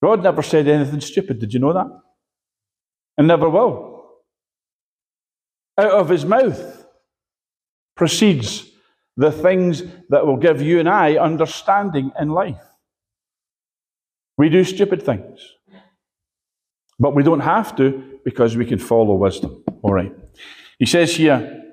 God 0.00 0.22
never 0.22 0.42
said 0.42 0.68
anything 0.68 1.00
stupid. 1.00 1.40
Did 1.40 1.52
you 1.52 1.58
know 1.58 1.72
that? 1.72 1.90
and 3.16 3.26
never 3.26 3.50
will. 3.50 4.04
Out 5.76 5.90
of 5.90 6.08
his 6.08 6.24
mouth 6.24 6.86
proceeds 7.96 8.67
the 9.18 9.32
things 9.32 9.82
that 10.10 10.24
will 10.24 10.36
give 10.36 10.62
you 10.62 10.78
and 10.78 10.88
I 10.88 11.16
understanding 11.16 12.12
in 12.18 12.28
life. 12.30 12.62
We 14.38 14.48
do 14.48 14.62
stupid 14.62 15.02
things, 15.02 15.40
but 17.00 17.16
we 17.16 17.24
don't 17.24 17.40
have 17.40 17.74
to 17.76 18.20
because 18.24 18.56
we 18.56 18.64
can 18.64 18.78
follow 18.78 19.16
wisdom. 19.16 19.64
All 19.82 19.92
right. 19.92 20.12
He 20.78 20.86
says 20.86 21.16
here, 21.16 21.64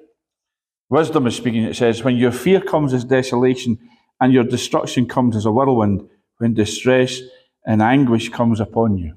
wisdom 0.90 1.28
is 1.28 1.36
speaking, 1.36 1.64
it 1.64 1.76
says, 1.76 2.04
when 2.04 2.18
your 2.18 2.32
fear 2.32 2.60
comes 2.60 2.96
as 2.96 3.06
desolation 3.06 3.78
and 4.20 4.34
your 4.34 4.44
destruction 4.44 5.08
comes 5.08 5.36
as 5.36 5.46
a 5.46 5.52
whirlwind, 5.52 6.10
when 6.40 6.56
distress 6.56 7.22
and 7.64 7.80
anguish 7.80 8.30
comes 8.30 8.60
upon 8.60 8.98
you. 8.98 9.14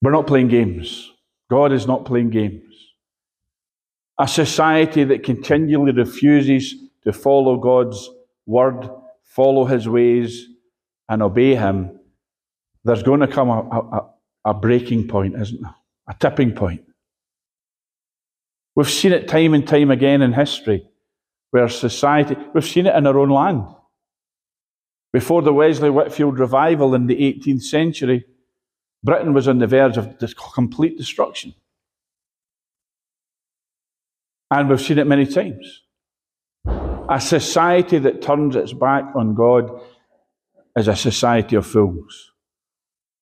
We're 0.00 0.12
not 0.12 0.26
playing 0.26 0.48
games. 0.48 1.10
God 1.50 1.70
is 1.70 1.86
not 1.86 2.06
playing 2.06 2.30
games. 2.30 2.69
A 4.20 4.28
society 4.28 5.02
that 5.04 5.24
continually 5.24 5.92
refuses 5.92 6.74
to 7.04 7.12
follow 7.12 7.56
God's 7.56 8.08
word, 8.44 8.88
follow 9.22 9.64
his 9.64 9.88
ways, 9.88 10.46
and 11.08 11.22
obey 11.22 11.54
him, 11.54 11.98
there's 12.84 13.02
going 13.02 13.20
to 13.20 13.26
come 13.26 13.48
a, 13.48 13.60
a, 13.60 14.10
a 14.50 14.54
breaking 14.54 15.08
point, 15.08 15.40
isn't 15.40 15.62
there? 15.62 15.74
A 16.06 16.14
tipping 16.14 16.52
point. 16.52 16.84
We've 18.74 18.90
seen 18.90 19.12
it 19.12 19.26
time 19.26 19.54
and 19.54 19.66
time 19.66 19.90
again 19.90 20.20
in 20.20 20.34
history 20.34 20.86
where 21.50 21.68
society, 21.68 22.36
we've 22.54 22.64
seen 22.64 22.86
it 22.86 22.94
in 22.94 23.06
our 23.06 23.18
own 23.18 23.30
land. 23.30 23.64
Before 25.12 25.42
the 25.42 25.52
Wesley 25.52 25.90
Whitefield 25.90 26.38
revival 26.38 26.94
in 26.94 27.06
the 27.06 27.16
18th 27.16 27.62
century, 27.62 28.24
Britain 29.02 29.32
was 29.32 29.48
on 29.48 29.58
the 29.58 29.66
verge 29.66 29.96
of 29.96 30.16
complete 30.54 30.96
destruction. 30.96 31.54
And 34.50 34.68
we've 34.68 34.80
seen 34.80 34.98
it 34.98 35.06
many 35.06 35.26
times. 35.26 35.82
A 37.08 37.20
society 37.20 37.98
that 37.98 38.22
turns 38.22 38.56
its 38.56 38.72
back 38.72 39.04
on 39.14 39.34
God 39.34 39.80
is 40.76 40.88
a 40.88 40.96
society 40.96 41.56
of 41.56 41.66
fools. 41.66 42.32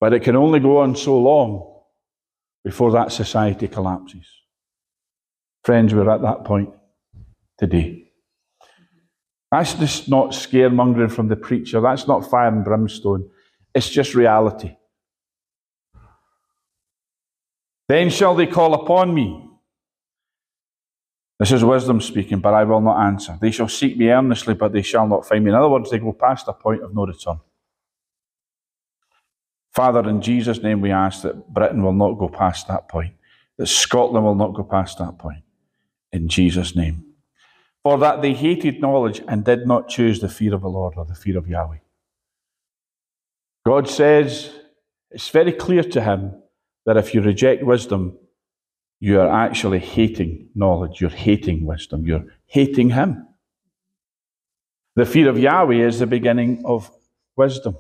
But 0.01 0.13
it 0.13 0.21
can 0.21 0.37
only 0.37 0.61
go 0.61 0.79
on 0.79 0.95
so 0.95 1.19
long 1.19 1.83
before 2.65 2.93
that 2.93 3.13
society 3.13 3.69
collapses. 3.69 4.27
Friends, 5.65 5.95
we're 5.95 6.11
at 6.11 6.23
that 6.23 6.45
point 6.45 6.71
today. 7.59 8.05
That's 9.51 9.75
just 9.75 10.09
not 10.09 10.31
scaremongering 10.31 11.11
from 11.11 11.29
the 11.29 11.37
preacher. 11.37 11.81
That's 11.81 12.07
not 12.07 12.31
fire 12.31 12.49
and 12.49 12.65
brimstone. 12.65 13.29
It's 13.75 13.89
just 13.89 14.15
reality. 14.15 14.77
Then 17.89 18.11
shall 18.11 18.35
they 18.35 18.47
call 18.47 18.75
upon 18.75 19.15
me. 19.15 19.48
This 21.39 21.53
is 21.53 21.65
wisdom 21.65 22.01
speaking, 22.01 22.41
but 22.41 22.53
I 22.53 22.65
will 22.65 22.81
not 22.81 23.01
answer. 23.07 23.39
They 23.41 23.53
shall 23.53 23.69
seek 23.69 23.97
me 23.97 24.09
earnestly, 24.09 24.55
but 24.55 24.73
they 24.73 24.83
shall 24.83 25.07
not 25.07 25.27
find 25.27 25.45
me. 25.45 25.51
In 25.51 25.57
other 25.57 25.69
words, 25.69 25.91
they 25.91 25.99
go 25.99 26.13
past 26.13 26.49
a 26.49 26.53
point 26.53 26.83
of 26.83 26.95
no 26.95 27.07
return. 27.07 27.39
Father, 29.73 30.09
in 30.09 30.21
Jesus' 30.21 30.61
name, 30.61 30.81
we 30.81 30.91
ask 30.91 31.23
that 31.23 31.53
Britain 31.55 31.85
will 31.85 31.93
not 31.93 32.19
go 32.19 32.29
past 32.29 32.67
that 32.67 32.89
point, 32.89 33.15
that 33.57 33.69
Scotland 33.69 34.25
will 34.25 34.35
not 34.35 34.55
go 34.55 34.65
past 34.65 34.99
that 34.99 35.19
point. 35.19 35.45
In 36.11 36.29
Jesus' 36.29 36.75
name. 36.75 37.05
For 37.85 37.97
that 37.99 38.21
they 38.21 38.33
hated 38.33 38.81
knowledge 38.81 39.23
and 39.29 39.45
did 39.45 39.67
not 39.67 39.89
choose 39.89 40.19
the 40.19 40.29
fear 40.29 40.55
of 40.55 40.63
the 40.63 40.69
Lord 40.69 40.95
or 40.97 41.05
the 41.05 41.15
fear 41.15 41.39
of 41.39 41.47
Yahweh. 41.47 41.79
God 43.65 43.89
says, 43.89 44.51
it's 45.11 45.29
very 45.29 45.53
clear 45.53 45.85
to 45.85 46.03
him 46.03 46.43
that 46.85 46.97
if 46.97 47.15
you 47.15 47.21
reject 47.21 47.63
wisdom, 47.63 48.19
you 49.01 49.21
are 49.21 49.29
actually 49.29 49.79
hating 49.79 50.49
knowledge. 50.55 51.01
You're 51.01 51.11
hating 51.11 51.65
wisdom. 51.65 52.05
You're 52.05 52.25
hating 52.47 52.91
Him. 52.91 53.27
The 54.97 55.07
fear 55.07 55.29
of 55.29 55.39
Yahweh 55.39 55.87
is 55.87 56.01
the 56.01 56.07
beginning 56.07 56.63
of 56.65 56.91
wisdom. 57.37 57.77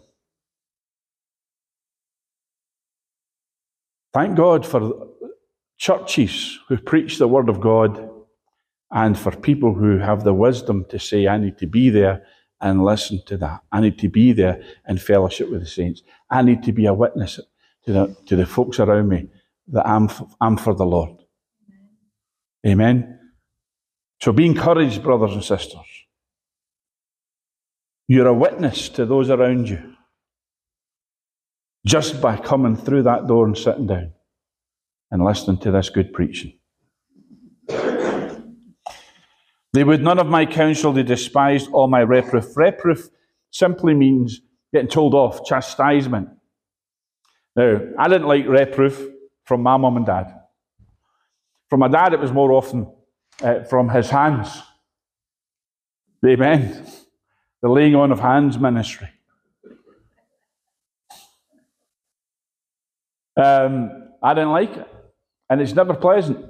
Thank 4.14 4.36
God 4.36 4.64
for 4.64 5.08
churches 5.76 6.58
who 6.68 6.78
preach 6.78 7.18
the 7.18 7.28
Word 7.28 7.48
of 7.48 7.60
God 7.60 8.08
and 8.90 9.18
for 9.18 9.32
people 9.32 9.74
who 9.74 9.98
have 9.98 10.24
the 10.24 10.32
wisdom 10.32 10.84
to 10.90 10.98
say, 10.98 11.26
I 11.26 11.38
need 11.38 11.58
to 11.58 11.66
be 11.66 11.90
there 11.90 12.24
and 12.60 12.84
listen 12.84 13.20
to 13.26 13.36
that. 13.38 13.62
I 13.70 13.80
need 13.80 13.98
to 13.98 14.08
be 14.08 14.32
there 14.32 14.62
and 14.86 15.00
fellowship 15.00 15.50
with 15.50 15.60
the 15.60 15.66
saints. 15.66 16.02
I 16.30 16.42
need 16.42 16.62
to 16.62 16.72
be 16.72 16.86
a 16.86 16.94
witness 16.94 17.38
to 17.84 17.92
the, 17.92 18.16
to 18.26 18.36
the 18.36 18.46
folks 18.46 18.80
around 18.80 19.08
me 19.08 19.28
that 19.72 19.86
I'm, 19.86 20.08
I'm 20.40 20.56
for 20.56 20.74
the 20.74 20.84
Lord. 20.84 21.22
Amen. 22.66 23.18
So 24.20 24.32
be 24.32 24.46
encouraged, 24.46 25.02
brothers 25.02 25.32
and 25.32 25.44
sisters. 25.44 25.80
You're 28.08 28.26
a 28.26 28.34
witness 28.34 28.88
to 28.90 29.06
those 29.06 29.30
around 29.30 29.68
you 29.68 29.94
just 31.86 32.20
by 32.20 32.36
coming 32.36 32.76
through 32.76 33.04
that 33.04 33.26
door 33.26 33.46
and 33.46 33.56
sitting 33.56 33.86
down 33.86 34.12
and 35.10 35.24
listening 35.24 35.58
to 35.58 35.70
this 35.70 35.90
good 35.90 36.12
preaching. 36.12 36.58
They 39.74 39.84
would 39.84 40.02
none 40.02 40.18
of 40.18 40.26
my 40.26 40.46
counsel, 40.46 40.92
they 40.92 41.02
despised 41.02 41.70
all 41.70 41.88
my 41.88 42.00
reproof. 42.00 42.56
Reproof 42.56 43.08
simply 43.50 43.94
means 43.94 44.40
getting 44.72 44.88
told 44.88 45.14
off, 45.14 45.44
chastisement. 45.44 46.28
Now, 47.54 47.80
I 47.98 48.08
didn't 48.08 48.26
like 48.26 48.46
reproof 48.46 49.00
from 49.48 49.62
my 49.62 49.78
mum 49.78 49.96
and 49.96 50.04
dad. 50.04 50.42
From 51.70 51.80
my 51.80 51.88
dad, 51.88 52.12
it 52.12 52.20
was 52.20 52.30
more 52.30 52.52
often 52.52 52.86
uh, 53.42 53.64
from 53.64 53.88
his 53.88 54.10
hands. 54.10 54.62
Amen. 56.24 56.86
The 57.62 57.70
laying 57.70 57.94
on 57.94 58.12
of 58.12 58.20
hands 58.20 58.58
ministry. 58.58 59.08
Um, 63.42 64.10
I 64.22 64.34
didn't 64.34 64.52
like 64.52 64.76
it. 64.76 64.88
And 65.48 65.62
it's 65.62 65.72
never 65.72 65.94
pleasant. 65.94 66.44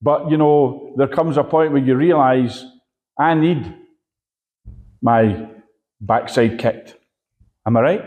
But, 0.00 0.30
you 0.30 0.38
know, 0.38 0.94
there 0.96 1.08
comes 1.08 1.36
a 1.36 1.44
point 1.44 1.72
where 1.72 1.82
you 1.82 1.94
realize 1.94 2.64
I 3.18 3.34
need 3.34 3.74
my 5.02 5.50
backside 6.00 6.58
kicked. 6.58 6.96
Am 7.66 7.76
I 7.76 7.80
right? 7.80 8.04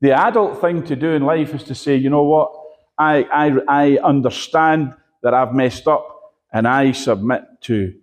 The 0.00 0.12
adult 0.12 0.62
thing 0.62 0.82
to 0.84 0.96
do 0.96 1.10
in 1.10 1.24
life 1.24 1.52
is 1.52 1.62
to 1.64 1.74
say, 1.74 1.96
you 1.96 2.08
know 2.08 2.22
what? 2.22 2.63
I, 2.98 3.22
I, 3.24 3.58
I 3.68 3.98
understand 3.98 4.94
that 5.22 5.34
I've 5.34 5.52
messed 5.52 5.88
up 5.88 6.06
and 6.52 6.68
I 6.68 6.92
submit 6.92 7.42
to 7.62 7.94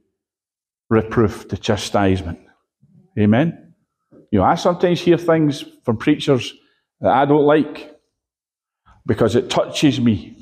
reproof, 0.90 1.48
to 1.50 1.58
chastisement. 1.58 2.40
Amen? 3.18 3.74
You 4.32 4.40
know, 4.40 4.46
I 4.46 4.56
sometimes 4.56 5.02
hear 5.02 5.18
things 5.18 5.64
from 5.84 5.98
preachers 5.98 6.54
that 7.00 7.12
I 7.12 7.26
don't 7.26 7.46
like 7.46 8.00
because 9.06 9.36
it 9.36 9.50
touches 9.50 10.00
me 10.00 10.38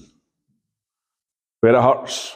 where 1.62 1.76
it 1.76 1.82
hurts. 1.82 2.36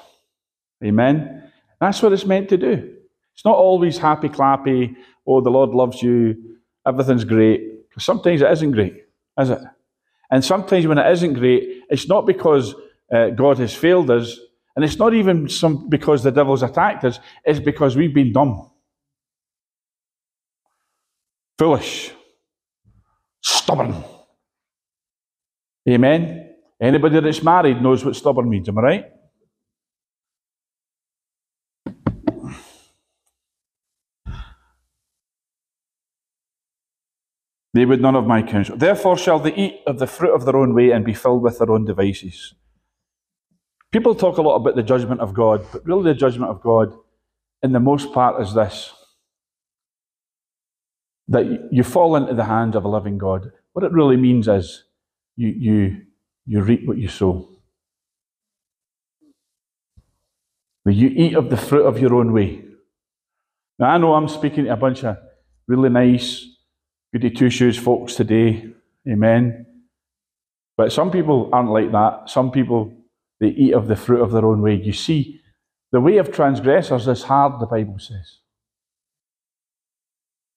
Amen? 0.84 1.52
That's 1.80 2.02
what 2.02 2.13
it's 2.13 2.26
meant 2.26 2.49
to 2.49 2.58
do. 2.58 2.95
It's 3.34 3.45
not 3.45 3.56
always 3.56 3.97
happy 3.97 4.30
clappy, 4.30 4.95
oh, 5.26 5.41
the 5.41 5.49
Lord 5.49 5.71
loves 5.71 6.02
you, 6.02 6.58
everything's 6.86 7.23
great. 7.23 7.89
Because 7.89 8.06
sometimes 8.06 8.41
it 8.41 8.52
isn't 8.52 8.71
great, 8.71 9.04
is 9.39 9.49
it? 9.49 9.60
And 10.31 10.43
sometimes 10.43 10.88
when 10.88 10.97
it 10.97 11.12
isn't 11.12 11.33
great, 11.33 11.83
it's 11.89 12.07
not 12.07 12.25
because 12.25 12.73
uh, 13.13 13.29
God 13.29 13.59
has 13.59 13.73
failed 13.73 14.09
us, 14.09 14.39
and 14.75 14.83
it's 14.83 14.97
not 14.97 15.13
even 15.13 15.47
some, 15.49 15.88
because 15.89 16.23
the 16.23 16.31
devil's 16.31 16.63
attacked 16.63 17.03
us, 17.03 17.19
it's 17.45 17.59
because 17.59 17.95
we've 17.95 18.13
been 18.13 18.33
dumb, 18.33 18.71
foolish, 21.59 22.12
stubborn. 23.41 24.03
Amen? 25.88 26.55
Anybody 26.81 27.19
that's 27.19 27.43
married 27.43 27.81
knows 27.81 28.03
what 28.03 28.15
stubborn 28.15 28.49
means, 28.49 28.67
am 28.69 28.79
I 28.79 28.81
right? 28.81 29.05
They 37.73 37.86
would 37.86 38.01
none 38.01 38.15
of 38.15 38.27
my 38.27 38.43
counsel. 38.43 38.77
Therefore 38.77 39.17
shall 39.17 39.39
they 39.39 39.53
eat 39.55 39.81
of 39.88 39.99
the 39.99 40.07
fruit 40.07 40.33
of 40.33 40.45
their 40.45 40.55
own 40.55 40.75
way 40.75 40.91
and 40.91 41.03
be 41.03 41.13
filled 41.13 41.41
with 41.41 41.57
their 41.57 41.71
own 41.71 41.86
devices. 41.86 42.53
People 43.91 44.15
talk 44.15 44.38
a 44.38 44.41
lot 44.41 44.55
about 44.55 44.75
the 44.75 44.83
judgment 44.83 45.21
of 45.21 45.33
God, 45.33 45.65
but 45.71 45.86
really 45.86 46.03
the 46.03 46.19
judgment 46.19 46.51
of 46.51 46.62
God, 46.62 46.93
in 47.62 47.71
the 47.71 47.79
most 47.79 48.12
part, 48.13 48.41
is 48.41 48.53
this 48.53 48.93
that 51.27 51.69
you 51.71 51.83
fall 51.83 52.15
into 52.15 52.33
the 52.33 52.43
hands 52.43 52.75
of 52.75 52.83
a 52.83 52.88
living 52.88 53.17
God. 53.17 53.51
What 53.71 53.86
it 53.86 53.91
really 53.91 54.17
means 54.17 54.47
is 54.47 54.83
you, 55.36 55.47
you, 55.47 56.01
you 56.45 56.62
reap 56.62 56.86
what 56.86 56.97
you 56.97 57.07
sow. 57.07 57.49
That 60.86 60.93
you 60.93 61.07
eat 61.07 61.36
of 61.36 61.49
the 61.49 61.57
fruit 61.57 61.86
of 61.86 61.99
your 61.99 62.13
own 62.15 62.33
way. 62.33 62.63
Now, 63.79 63.88
I 63.88 63.97
know 63.97 64.13
I'm 64.13 64.27
speaking 64.27 64.65
to 64.65 64.73
a 64.73 64.77
bunch 64.77 65.03
of 65.05 65.17
really 65.65 65.89
nice, 65.89 66.45
goody 67.13 67.30
two 67.30 67.49
shoes 67.49 67.78
folks 67.78 68.15
today. 68.15 68.67
Amen. 69.08 69.67
But 70.76 70.91
some 70.91 71.12
people 71.12 71.49
aren't 71.54 71.69
like 71.69 71.91
that. 71.91 72.23
Some 72.30 72.52
people, 72.52 72.91
they 73.39 73.49
eat 73.49 73.73
of 73.73 73.88
the 73.88 73.95
fruit 73.95 74.21
of 74.21 74.32
their 74.32 74.45
own 74.45 74.62
way. 74.62 74.76
You 74.76 74.93
see, 74.93 75.39
the 75.91 76.02
way 76.02 76.17
of 76.17 76.32
transgressors 76.32 77.08
is 77.08 77.23
hard, 77.23 77.62
the 77.62 77.67
Bible 77.67 77.99
says. 77.99 78.39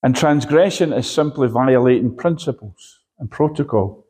And 0.01 0.15
transgression 0.15 0.93
is 0.93 1.09
simply 1.09 1.47
violating 1.47 2.15
principles 2.15 2.99
and 3.19 3.29
protocol. 3.29 4.07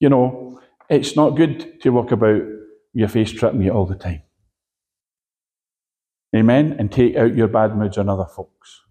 You 0.00 0.10
know, 0.10 0.60
it's 0.90 1.16
not 1.16 1.30
good 1.30 1.80
to 1.82 1.90
walk 1.90 2.12
about 2.12 2.42
your 2.92 3.08
face 3.08 3.32
tripping 3.32 3.62
you 3.62 3.70
all 3.70 3.86
the 3.86 3.94
time. 3.94 4.22
Amen? 6.36 6.76
And 6.78 6.92
take 6.92 7.16
out 7.16 7.34
your 7.34 7.48
bad 7.48 7.74
moods 7.76 7.96
on 7.96 8.10
other 8.10 8.26
folks. 8.26 8.82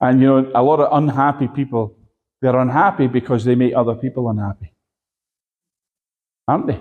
And 0.00 0.20
you 0.20 0.26
know, 0.26 0.52
a 0.54 0.62
lot 0.62 0.80
of 0.80 0.88
unhappy 0.96 1.48
people, 1.48 1.96
they're 2.40 2.56
unhappy 2.56 3.08
because 3.08 3.44
they 3.44 3.54
make 3.54 3.74
other 3.74 3.94
people 3.94 4.28
unhappy. 4.30 4.72
Aren't 6.46 6.68
they? 6.68 6.80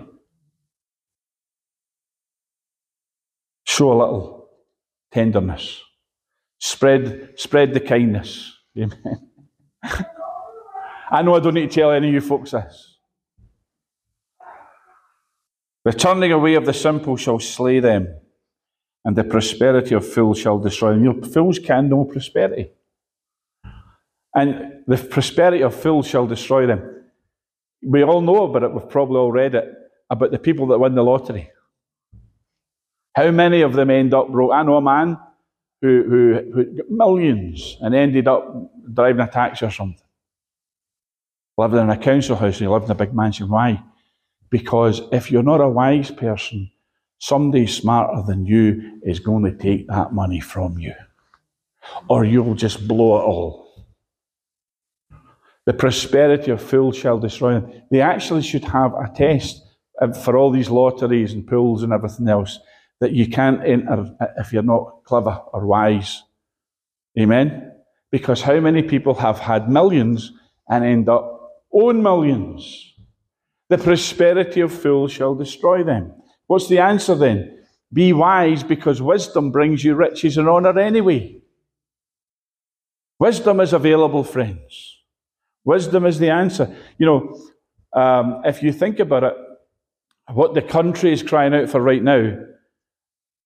Show 3.66 3.92
a 3.92 3.98
little 3.98 4.50
tenderness. 5.12 5.82
Spread, 6.60 7.34
spread 7.36 7.74
the 7.74 7.80
kindness. 7.80 8.54
Amen. 8.78 9.30
I 11.10 11.22
know 11.22 11.36
I 11.36 11.40
don't 11.40 11.54
need 11.54 11.72
to 11.72 11.76
tell 11.76 11.92
any 11.92 12.10
of 12.10 12.14
you 12.14 12.22
folks 12.22 12.52
this. 12.52 12.98
The 15.86 15.94
turning 15.94 16.34
away 16.34 16.56
of 16.56 16.66
the 16.66 16.74
simple 16.74 17.16
shall 17.16 17.40
slay 17.40 17.80
them, 17.80 18.14
and 19.06 19.16
the 19.16 19.24
prosperity 19.24 19.96
of 19.96 20.06
fools 20.06 20.40
shall 20.40 20.60
destroy 20.60 20.92
them. 20.92 21.04
You 21.04 21.14
know, 21.14 21.22
fools 21.22 21.60
can 21.60 21.88
know 21.88 22.04
prosperity. 22.04 22.72
And 24.38 24.84
the 24.86 24.98
prosperity 24.98 25.64
of 25.64 25.74
fools 25.74 26.06
shall 26.06 26.28
destroy 26.28 26.68
them. 26.68 27.06
We 27.82 28.04
all 28.04 28.22
know 28.22 28.44
about 28.44 28.62
it, 28.62 28.72
we've 28.72 28.88
probably 28.88 29.18
all 29.18 29.32
read 29.32 29.56
it, 29.56 29.66
about 30.12 30.30
the 30.30 30.38
people 30.38 30.68
that 30.68 30.78
win 30.78 30.94
the 30.94 31.04
lottery. 31.04 31.50
How 33.16 33.32
many 33.32 33.62
of 33.62 33.74
them 33.74 33.90
end 33.90 34.14
up 34.14 34.30
broke? 34.30 34.52
I 34.54 34.62
know 34.62 34.78
a 34.78 34.82
man 34.82 35.18
who, 35.82 36.04
who, 36.08 36.52
who 36.54 36.66
got 36.66 36.92
millions 36.92 37.78
and 37.82 37.96
ended 37.96 38.28
up 38.28 38.72
driving 38.94 39.22
a 39.22 39.28
taxi 39.28 39.66
or 39.66 39.72
something. 39.72 40.06
Living 41.58 41.80
in 41.80 41.90
a 41.90 41.98
council 41.98 42.36
house 42.36 42.60
and 42.60 42.68
he 42.68 42.68
lived 42.68 42.86
in 42.86 42.92
a 42.92 42.96
big 42.96 43.16
mansion. 43.16 43.50
Why? 43.50 43.84
Because 44.52 45.02
if 45.12 45.32
you're 45.32 45.42
not 45.42 45.62
a 45.62 45.68
wise 45.68 46.12
person, 46.12 46.70
somebody 47.18 47.66
smarter 47.66 48.22
than 48.28 48.46
you 48.46 49.02
is 49.04 49.20
going 49.20 49.46
to 49.46 49.58
take 49.58 49.88
that 49.88 50.14
money 50.14 50.40
from 50.40 50.78
you. 50.78 50.94
Or 52.08 52.24
you'll 52.24 52.54
just 52.54 52.88
blow 52.88 53.18
it 53.18 53.24
all. 53.24 53.67
The 55.68 55.74
prosperity 55.74 56.50
of 56.52 56.62
fools 56.62 56.96
shall 56.96 57.20
destroy 57.20 57.60
them. 57.60 57.84
They 57.92 58.00
actually 58.00 58.42
should 58.42 58.64
have 58.64 58.94
a 58.94 59.12
test 59.14 59.62
uh, 60.02 60.14
for 60.14 60.38
all 60.38 60.50
these 60.50 60.70
lotteries 60.70 61.34
and 61.34 61.46
pools 61.46 61.84
and 61.84 61.92
everything 61.92 62.30
else 62.30 62.58
that 63.02 63.12
you 63.12 63.28
can't 63.30 63.62
enter 63.66 64.06
uh, 64.22 64.28
if 64.38 64.54
you're 64.54 64.64
not 64.64 65.04
clever 65.04 65.42
or 65.52 65.68
wise. 65.68 66.24
Amen? 67.20 67.74
Because 68.12 68.42
how 68.42 68.58
many 68.62 68.82
people 68.82 69.14
have 69.16 69.40
had 69.40 69.70
millions 69.70 70.32
and 70.70 70.86
end 70.86 71.10
up 71.10 71.52
own 71.74 72.02
millions? 72.02 72.94
The 73.68 73.78
prosperity 73.78 74.62
of 74.62 74.72
fools 74.72 75.12
shall 75.12 75.36
destroy 75.36 75.84
them. 75.84 76.14
What's 76.46 76.70
the 76.70 76.80
answer 76.80 77.14
then? 77.14 77.66
Be 77.92 78.14
wise 78.14 78.64
because 78.64 79.02
wisdom 79.02 79.52
brings 79.52 79.84
you 79.84 79.96
riches 79.96 80.38
and 80.38 80.48
honor 80.48 80.80
anyway. 80.80 81.42
Wisdom 83.20 83.60
is 83.60 83.74
available, 83.74 84.24
friends. 84.24 84.97
Wisdom 85.68 86.06
is 86.06 86.18
the 86.18 86.30
answer. 86.30 86.74
You 86.98 87.06
know, 87.06 88.02
um, 88.02 88.42
if 88.46 88.64
you 88.64 88.72
think 88.72 89.00
about 89.00 89.26
it, 89.26 89.34
what 90.32 90.54
the 90.54 90.62
country 90.62 91.12
is 91.12 91.22
crying 91.22 91.54
out 91.54 91.68
for 91.70 91.82
right 91.82 92.02
now 92.02 92.38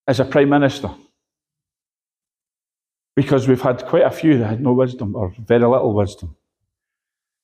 is 0.08 0.20
a 0.20 0.26
prime 0.26 0.50
minister. 0.50 0.92
Because 3.16 3.48
we've 3.48 3.60
had 3.60 3.88
quite 3.88 4.04
a 4.04 4.12
few 4.12 4.38
that 4.38 4.46
had 4.46 4.62
no 4.62 4.72
wisdom 4.72 5.16
or 5.16 5.34
very 5.40 5.66
little 5.66 5.96
wisdom. 5.96 6.36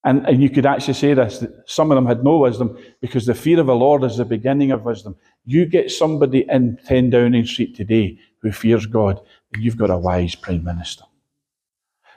And, 0.03 0.27
and 0.27 0.43
you 0.43 0.49
could 0.51 0.67
actually 0.67 0.93
say 0.93 1.15
this 1.15 1.43
some 1.65 1.89
of 1.89 1.95
them 1.95 2.05
had 2.05 2.23
no 2.23 2.37
wisdom 2.37 2.77
because 3.01 3.25
the 3.25 3.33
fear 3.33 3.59
of 3.59 3.65
the 3.65 3.75
Lord 3.75 4.03
is 4.03 4.17
the 4.17 4.25
beginning 4.25 4.69
of 4.69 4.85
wisdom. 4.85 5.15
You 5.43 5.65
get 5.65 5.89
somebody 5.89 6.45
in 6.47 6.77
10 6.85 7.09
Downing 7.09 7.47
Street 7.47 7.75
today 7.75 8.19
who 8.43 8.51
fears 8.51 8.85
God, 8.85 9.19
and 9.53 9.63
you've 9.63 9.75
got 9.75 9.89
a 9.89 9.97
wise 9.97 10.35
Prime 10.35 10.63
Minister. 10.63 11.03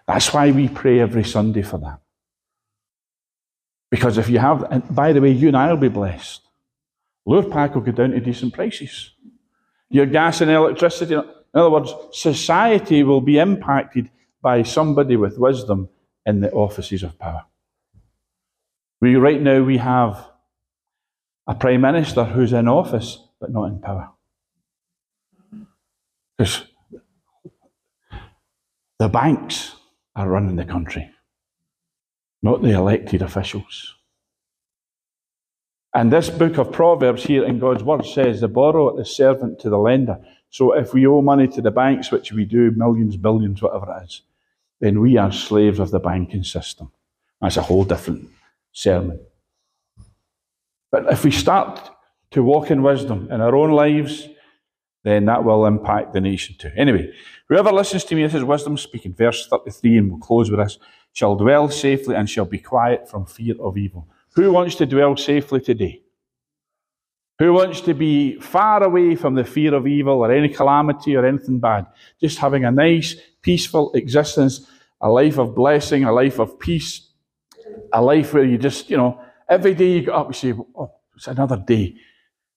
That's 0.07 0.35
why 0.35 0.51
we 0.51 0.69
pray 0.69 1.01
every 1.01 1.25
Sunday 1.25 1.63
for 1.63 1.79
that. 1.79 2.01
Because 3.91 4.19
if 4.19 4.29
you 4.29 4.39
have, 4.39 4.63
and 4.71 4.95
by 4.95 5.13
the 5.13 5.21
way, 5.21 5.31
you 5.31 5.49
and 5.49 5.57
I 5.57 5.71
will 5.71 5.81
be 5.81 5.89
blessed. 5.89 6.43
Lurpak 7.27 7.75
will 7.75 7.83
go 7.83 7.93
down 7.93 8.11
to 8.11 8.21
decent 8.21 8.55
prices. 8.55 9.13
Your 9.89 10.07
gas 10.07 10.41
and 10.41 10.51
electricity, 10.51 11.15
in 11.15 11.25
other 11.55 11.71
words, 11.71 11.93
society 12.13 13.03
will 13.03 13.21
be 13.21 13.39
impacted 13.39 14.11
by 14.41 14.63
somebody 14.63 15.17
with 15.17 15.39
wisdom 15.39 15.89
in 16.25 16.41
the 16.41 16.51
offices 16.53 17.03
of 17.03 17.19
power. 17.19 17.45
We 19.01 19.17
right 19.17 19.41
now 19.41 19.63
we 19.63 19.79
have 19.79 20.31
a 21.47 21.55
prime 21.55 21.81
minister 21.81 22.25
who's 22.25 22.53
in 22.53 22.69
office 22.69 23.19
but 23.41 23.51
not 23.51 23.65
in 23.65 23.81
power. 23.81 24.11
Because 26.37 26.65
the 28.99 29.09
banks 29.09 29.75
are 30.15 30.29
running 30.29 30.57
the 30.57 30.65
country, 30.65 31.11
not 32.43 32.63
the 32.63 32.71
elected 32.71 33.23
officials. 33.23 33.95
And 35.95 36.13
this 36.13 36.31
book 36.31 36.57
of 36.59 36.71
Proverbs 36.71 37.25
here 37.25 37.45
in 37.45 37.59
God's 37.59 37.83
Word 37.83 38.07
says 38.07 38.41
the 38.41 38.49
borrower 38.49 39.01
is 39.01 39.15
servant 39.15 39.59
to 39.61 39.71
the 39.71 39.79
lender. 39.79 40.19
So 40.49 40.73
if 40.73 40.95
we 40.95 41.07
owe 41.07 41.21
money 41.21 41.49
to 41.49 41.61
the 41.61 41.71
banks, 41.71 42.13
which 42.13 42.33
we 42.33 42.45
do, 42.45 42.71
millions, 42.71 43.17
billions, 43.17 43.61
whatever 43.61 43.97
it 43.99 44.05
is, 44.05 44.23
then 44.81 45.01
we 45.01 45.17
are 45.17 45.33
slaves 45.33 45.79
of 45.79 45.91
the 45.91 45.99
banking 45.99 46.45
system. 46.45 46.93
That's 47.41 47.57
a 47.57 47.63
whole 47.63 47.85
different 47.85 48.29
sermon. 48.73 49.21
But 50.93 51.13
if 51.13 51.25
we 51.25 51.31
start 51.31 51.91
to 52.33 52.43
walk 52.43 52.71
in 52.71 52.83
wisdom 52.83 53.29
in 53.31 53.41
our 53.41 53.55
own 53.55 53.73
lives, 53.73 54.29
then 55.03 55.25
that 55.27 55.45
will 55.45 55.67
impact 55.67 56.13
the 56.13 56.21
nation 56.21 56.57
too. 56.59 56.71
Anyway, 56.77 57.13
whoever 57.49 57.73
listens 57.73 58.05
to 58.05 58.15
me, 58.15 58.23
this 58.23 58.35
is 58.35 58.45
wisdom 58.45 58.77
speaking. 58.77 59.15
Verse 59.15 59.47
33, 59.49 59.99
and 59.99 60.11
we'll 60.11 60.21
close 60.21 60.51
with 60.51 60.61
this 60.61 60.79
shall 61.13 61.37
dwell 61.37 61.69
safely 61.69 62.15
and 62.15 62.29
shall 62.29 62.45
be 62.45 62.59
quiet 62.59 63.09
from 63.09 63.27
fear 63.27 63.55
of 63.61 63.77
evil. 63.77 64.09
Who 64.35 64.53
wants 64.53 64.77
to 64.77 64.87
dwell 64.87 65.17
safely 65.17 65.61
today? 65.61 66.03
Who 67.39 67.55
wants 67.55 67.81
to 67.83 67.95
be 67.95 68.39
far 68.39 68.83
away 68.83 69.17
from 69.17 69.35
the 69.35 69.45
fear 69.45 69.75
of 69.75 69.87
evil 69.87 70.19
or 70.19 70.31
any 70.31 70.49
calamity 70.49 71.17
or 71.17 71.25
anything 71.25 71.59
bad? 71.59 71.87
Just 72.21 72.39
having 72.39 72.65
a 72.65 72.71
nice, 72.71 73.17
peaceful 73.41 73.93
existence, 73.95 74.71
a 75.01 75.09
life 75.09 75.39
of 75.39 75.55
blessing, 75.55 76.05
a 76.05 76.13
life 76.13 76.39
of 76.39 76.59
peace, 76.59 77.09
a 77.93 78.03
life 78.03 78.35
where 78.35 78.45
you 78.45 78.59
just, 78.59 78.91
you 78.91 78.97
know, 78.99 79.21
every 79.49 79.75
day 79.75 79.93
you 79.93 80.01
get 80.03 80.15
up 80.15 80.27
and 80.27 80.37
say, 80.37 80.53
oh, 80.53 80.93
it's 81.17 81.29
another 81.29 81.57
day 81.57 81.97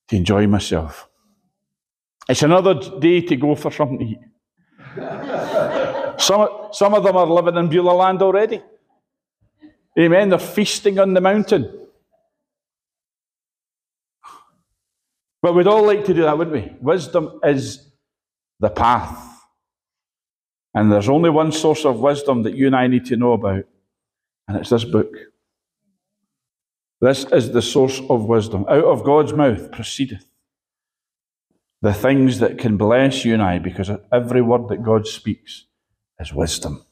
to 0.08 0.16
enjoy 0.16 0.46
myself. 0.46 1.08
It's 2.28 2.42
another 2.42 2.74
day 3.00 3.22
to 3.22 3.36
go 3.36 3.54
for 3.54 3.70
something 3.70 3.98
to 3.98 4.04
eat. 4.04 4.18
Some, 6.24 6.48
some 6.72 6.94
of 6.94 7.04
them 7.04 7.16
are 7.16 7.26
living 7.26 7.56
in 7.56 7.68
Beulah 7.68 7.92
land 7.92 8.22
already. 8.22 8.62
Amen. 9.98 10.30
They're 10.30 10.38
feasting 10.38 10.98
on 10.98 11.14
the 11.14 11.20
mountain. 11.20 11.86
But 15.42 15.54
we'd 15.54 15.66
all 15.66 15.84
like 15.84 16.06
to 16.06 16.14
do 16.14 16.22
that, 16.22 16.38
wouldn't 16.38 16.56
we? 16.56 16.76
Wisdom 16.80 17.38
is 17.44 17.92
the 18.60 18.70
path. 18.70 19.42
And 20.72 20.90
there's 20.90 21.10
only 21.10 21.30
one 21.30 21.52
source 21.52 21.84
of 21.84 22.00
wisdom 22.00 22.42
that 22.44 22.56
you 22.56 22.66
and 22.66 22.74
I 22.74 22.86
need 22.86 23.04
to 23.06 23.16
know 23.16 23.34
about, 23.34 23.64
and 24.48 24.56
it's 24.56 24.70
this 24.70 24.84
book. 24.84 25.14
This 27.00 27.24
is 27.24 27.52
the 27.52 27.62
source 27.62 28.00
of 28.08 28.24
wisdom. 28.24 28.64
Out 28.68 28.84
of 28.84 29.04
God's 29.04 29.34
mouth 29.34 29.70
proceedeth 29.70 30.24
the 31.82 31.92
things 31.92 32.38
that 32.38 32.58
can 32.58 32.78
bless 32.78 33.26
you 33.26 33.34
and 33.34 33.42
I, 33.42 33.58
because 33.58 33.90
every 34.10 34.40
word 34.40 34.68
that 34.70 34.82
God 34.82 35.06
speaks 35.06 35.66
is 36.20 36.32
wisdom. 36.32 36.84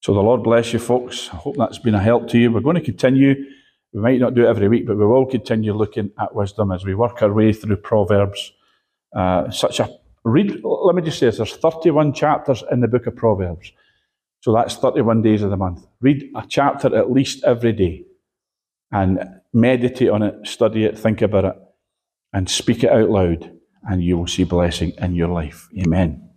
So 0.00 0.14
the 0.14 0.20
Lord 0.20 0.42
bless 0.44 0.72
you, 0.72 0.78
folks. 0.78 1.28
I 1.32 1.36
hope 1.36 1.56
that's 1.56 1.78
been 1.78 1.94
a 1.94 2.00
help 2.00 2.28
to 2.28 2.38
you. 2.38 2.52
We're 2.52 2.60
going 2.60 2.76
to 2.76 2.82
continue. 2.82 3.34
We 3.92 4.00
might 4.00 4.20
not 4.20 4.34
do 4.34 4.46
it 4.46 4.48
every 4.48 4.68
week, 4.68 4.86
but 4.86 4.96
we 4.96 5.06
will 5.06 5.26
continue 5.26 5.74
looking 5.74 6.10
at 6.20 6.34
wisdom 6.34 6.70
as 6.72 6.84
we 6.84 6.94
work 6.94 7.22
our 7.22 7.32
way 7.32 7.52
through 7.52 7.78
Proverbs. 7.78 8.52
Uh, 9.14 9.50
such 9.50 9.80
a 9.80 9.88
read. 10.24 10.60
Let 10.62 10.94
me 10.94 11.02
just 11.02 11.18
say 11.18 11.26
this: 11.26 11.38
there's 11.38 11.56
31 11.56 12.12
chapters 12.12 12.62
in 12.70 12.80
the 12.80 12.88
book 12.88 13.06
of 13.06 13.16
Proverbs, 13.16 13.72
so 14.40 14.52
that's 14.52 14.76
31 14.76 15.22
days 15.22 15.42
of 15.42 15.50
the 15.50 15.56
month. 15.56 15.86
Read 16.00 16.30
a 16.36 16.44
chapter 16.48 16.94
at 16.94 17.10
least 17.10 17.42
every 17.44 17.72
day, 17.72 18.04
and 18.92 19.24
meditate 19.52 20.10
on 20.10 20.22
it, 20.22 20.46
study 20.46 20.84
it, 20.84 20.98
think 20.98 21.22
about 21.22 21.46
it, 21.46 21.54
and 22.32 22.48
speak 22.48 22.84
it 22.84 22.90
out 22.90 23.10
loud, 23.10 23.50
and 23.84 24.04
you 24.04 24.18
will 24.18 24.26
see 24.26 24.44
blessing 24.44 24.92
in 24.98 25.14
your 25.14 25.28
life. 25.28 25.68
Amen. 25.78 26.27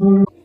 Mm-hmm. 0.00 0.25